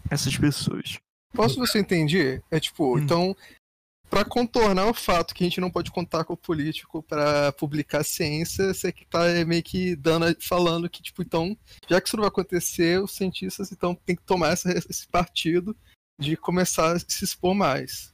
[0.10, 0.98] essas pessoas.
[1.34, 2.42] Posso você entender?
[2.50, 3.00] É tipo, hum.
[3.00, 3.36] então
[4.10, 8.04] para contornar o fato que a gente não pode contar com o político para publicar
[8.04, 11.58] ciência, você que tá meio que dando, falando que, tipo, então,
[11.90, 15.76] já que isso não vai acontecer, os cientistas então tem que tomar essa, esse partido
[16.20, 18.14] de começar a se expor mais.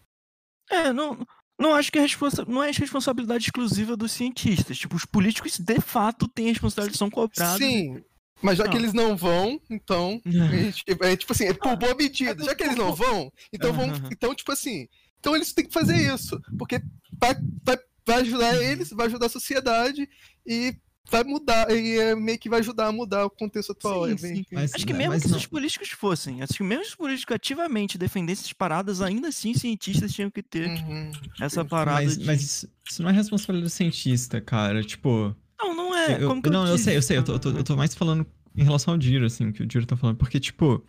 [0.70, 1.26] É, não,
[1.60, 4.78] não acho que é responsa não é responsabilidade exclusiva dos cientistas.
[4.78, 7.58] Tipo, os políticos de fato têm responsabilidade, são cobrados.
[7.58, 8.04] Sim,
[8.42, 8.72] mas já não.
[8.72, 10.22] que eles não vão, então.
[11.02, 12.44] é, tipo assim, é por boa medida.
[12.44, 14.00] Já que eles não vão, então vamos.
[14.12, 14.88] Então, tipo assim,
[15.24, 16.82] então eles têm que fazer isso, porque
[17.18, 20.06] vai, vai, vai ajudar eles, vai ajudar a sociedade
[20.46, 20.76] e
[21.10, 24.06] vai mudar, e é, meio que vai ajudar a mudar o contexto atual.
[24.06, 24.46] Sim, é sim.
[24.52, 25.40] Mas, acho que mesmo que não.
[25.40, 29.54] se os políticos fossem, acho que mesmo os políticos ativamente defendessem essas paradas, ainda assim
[29.54, 31.12] cientistas tinham que ter uhum.
[31.40, 32.04] essa parada.
[32.04, 32.26] Mas, de...
[32.26, 34.84] mas, isso não é responsabilidade do cientista, cara.
[34.84, 35.34] Tipo.
[35.58, 36.16] Não, não é.
[36.16, 37.18] Eu, eu não, eu, eu sei, eu sei.
[37.18, 39.64] Eu tô, eu tô, eu tô mais falando em relação ao Diro, assim, o que
[39.64, 40.18] o Diro tá falando.
[40.18, 40.84] Porque, tipo,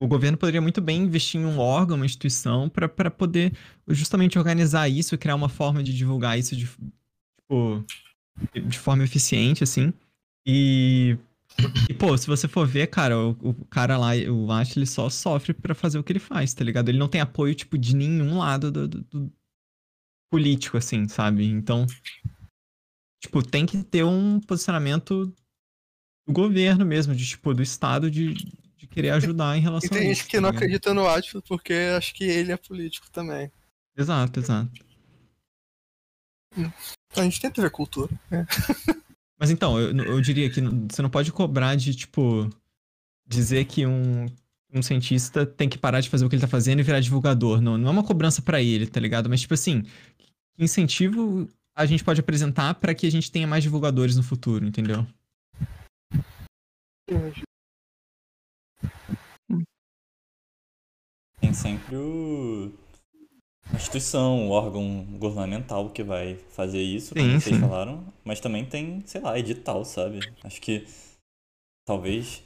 [0.00, 3.56] o governo poderia muito bem investir em um órgão, uma instituição, para poder
[3.88, 7.84] justamente organizar isso, criar uma forma de divulgar isso de, tipo,
[8.68, 9.92] de forma eficiente, assim.
[10.46, 11.16] E,
[11.88, 15.08] e, pô, se você for ver, cara, o, o cara lá, o Ash, ele só
[15.08, 16.88] sofre para fazer o que ele faz, tá ligado?
[16.88, 19.32] Ele não tem apoio, tipo, de nenhum lado do, do, do
[20.30, 21.46] político, assim, sabe?
[21.46, 21.86] Então,
[23.22, 25.26] tipo, tem que ter um posicionamento
[26.26, 28.48] do governo mesmo, de, tipo, do Estado de de
[28.94, 29.94] querer ajudar em relação a isso.
[29.94, 33.10] E tem gente que tá não acredita no Atlas porque acho que ele é político
[33.10, 33.50] também.
[33.96, 34.70] Exato, exato.
[36.56, 36.70] Hum.
[37.16, 38.12] A gente tem que ver cultura.
[38.30, 38.44] É.
[39.38, 42.48] Mas então, eu, eu diria que você não pode cobrar de, tipo,
[43.26, 44.26] dizer que um,
[44.72, 47.60] um cientista tem que parar de fazer o que ele tá fazendo e virar divulgador.
[47.60, 49.28] Não, não é uma cobrança para ele, tá ligado?
[49.28, 49.84] Mas, tipo assim,
[50.58, 55.04] incentivo a gente pode apresentar para que a gente tenha mais divulgadores no futuro, entendeu?
[61.40, 62.70] Tem sempre o...
[63.72, 67.60] a instituição, o órgão governamental que vai fazer isso, como sim, vocês sim.
[67.60, 68.04] falaram.
[68.22, 70.20] Mas também tem, sei lá, edital, sabe?
[70.42, 70.86] Acho que
[71.86, 72.42] talvez.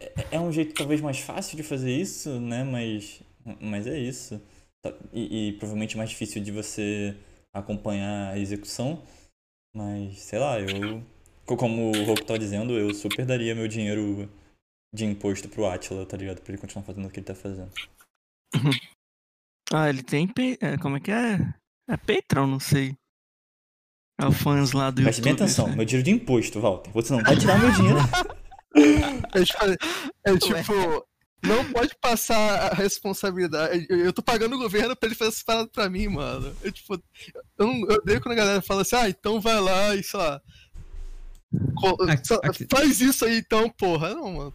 [0.00, 2.64] É, é um jeito talvez mais fácil de fazer isso, né?
[2.64, 3.20] Mas,
[3.60, 4.40] mas é isso.
[4.82, 7.14] Tá, e, e provavelmente mais difícil de você
[7.52, 9.02] acompanhar a execução.
[9.74, 11.02] Mas, sei lá, eu.
[11.44, 14.28] Como o Roku tá dizendo, eu super daria meu dinheiro
[14.92, 16.40] de imposto pro Atila, tá ligado?
[16.40, 17.70] Pra ele continuar fazendo o que ele tá fazendo.
[19.72, 20.28] ah, ele tem.
[20.60, 21.54] É, como é que é?
[21.88, 22.96] É Patreon, não sei.
[24.18, 25.24] É o fãs lá do Preste YouTube.
[25.36, 25.76] bem atenção, né?
[25.76, 26.90] meu dinheiro de imposto, Walter.
[26.92, 27.98] Você não vai tirar meu dinheiro.
[29.34, 29.64] é, tipo,
[30.24, 31.06] é tipo,
[31.42, 33.86] não pode passar a responsabilidade.
[33.90, 36.54] Eu, eu tô pagando o governo pra ele fazer essa parada pra mim, mano.
[36.62, 36.94] Eu, tipo,
[37.58, 40.18] eu, não, eu odeio quando a galera fala assim, ah, então vai lá e sei
[40.18, 40.40] lá.
[42.70, 44.14] Faz isso aí então, porra.
[44.14, 44.54] Não, mano.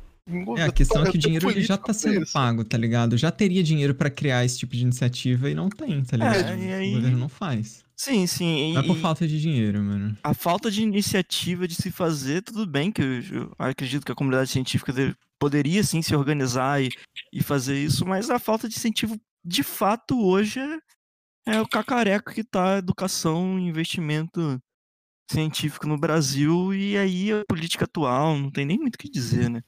[0.57, 3.17] É, a questão é que o dinheiro ele já tá sendo pago, tá ligado?
[3.17, 6.35] Já teria dinheiro para criar esse tipo de iniciativa e não tem, tá ligado?
[6.35, 6.91] É, aí...
[6.91, 7.83] O governo não faz.
[7.95, 8.73] Sim, sim.
[8.73, 10.17] Não é por e- falta de dinheiro, mano.
[10.23, 14.15] a falta de iniciativa de se fazer, tudo bem que eu, eu acredito que a
[14.15, 16.89] comunidade científica de- poderia sim se organizar e,
[17.31, 22.31] e fazer isso, mas a falta de incentivo de fato hoje é, é o cacareco
[22.31, 24.59] que tá educação e investimento
[25.31, 29.49] científico no Brasil e aí a política atual, não tem nem muito o que dizer,
[29.49, 29.61] né?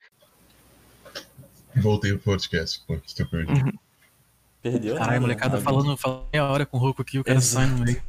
[1.82, 3.74] Voltei pro podcast, o que eu perdi?
[4.62, 5.62] Perdeu Caralho, nada, molecada nada.
[5.64, 7.68] falando, falando meia hora com o Roku aqui, o cara Exato.
[7.68, 8.02] sai no meio.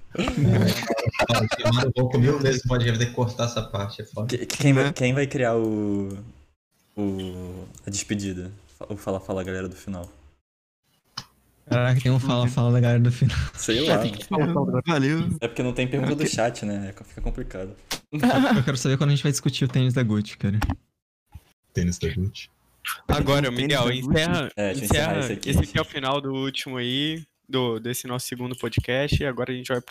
[1.26, 4.28] Fala, queimando o Roku mil vezes pode ter que cortar essa parte, é foda.
[4.28, 4.92] Que- Quem vai, Né?
[4.92, 6.16] quem vai criar o.
[6.96, 7.66] o.
[7.86, 8.52] a despedida?
[8.88, 10.08] O fala fala galera do final.
[11.66, 13.36] Caraca, tem um fala-fala da galera do final.
[13.54, 13.96] Sei lá.
[14.86, 15.30] Valeu.
[15.40, 16.92] É porque não tem pergunta do chat, né?
[16.94, 17.74] É- Fica complicado.
[18.12, 20.60] Eu quero saber quando a gente vai discutir o tênis da Gucci, cara.
[21.72, 22.50] Tênis da Gucci.
[23.08, 25.50] Agora, Miguel, encerra, É, deixa eu encerrar encerra esse aqui.
[25.50, 29.52] esse aqui é o final do último aí, do, desse nosso segundo podcast, e agora
[29.52, 29.82] a gente vai pro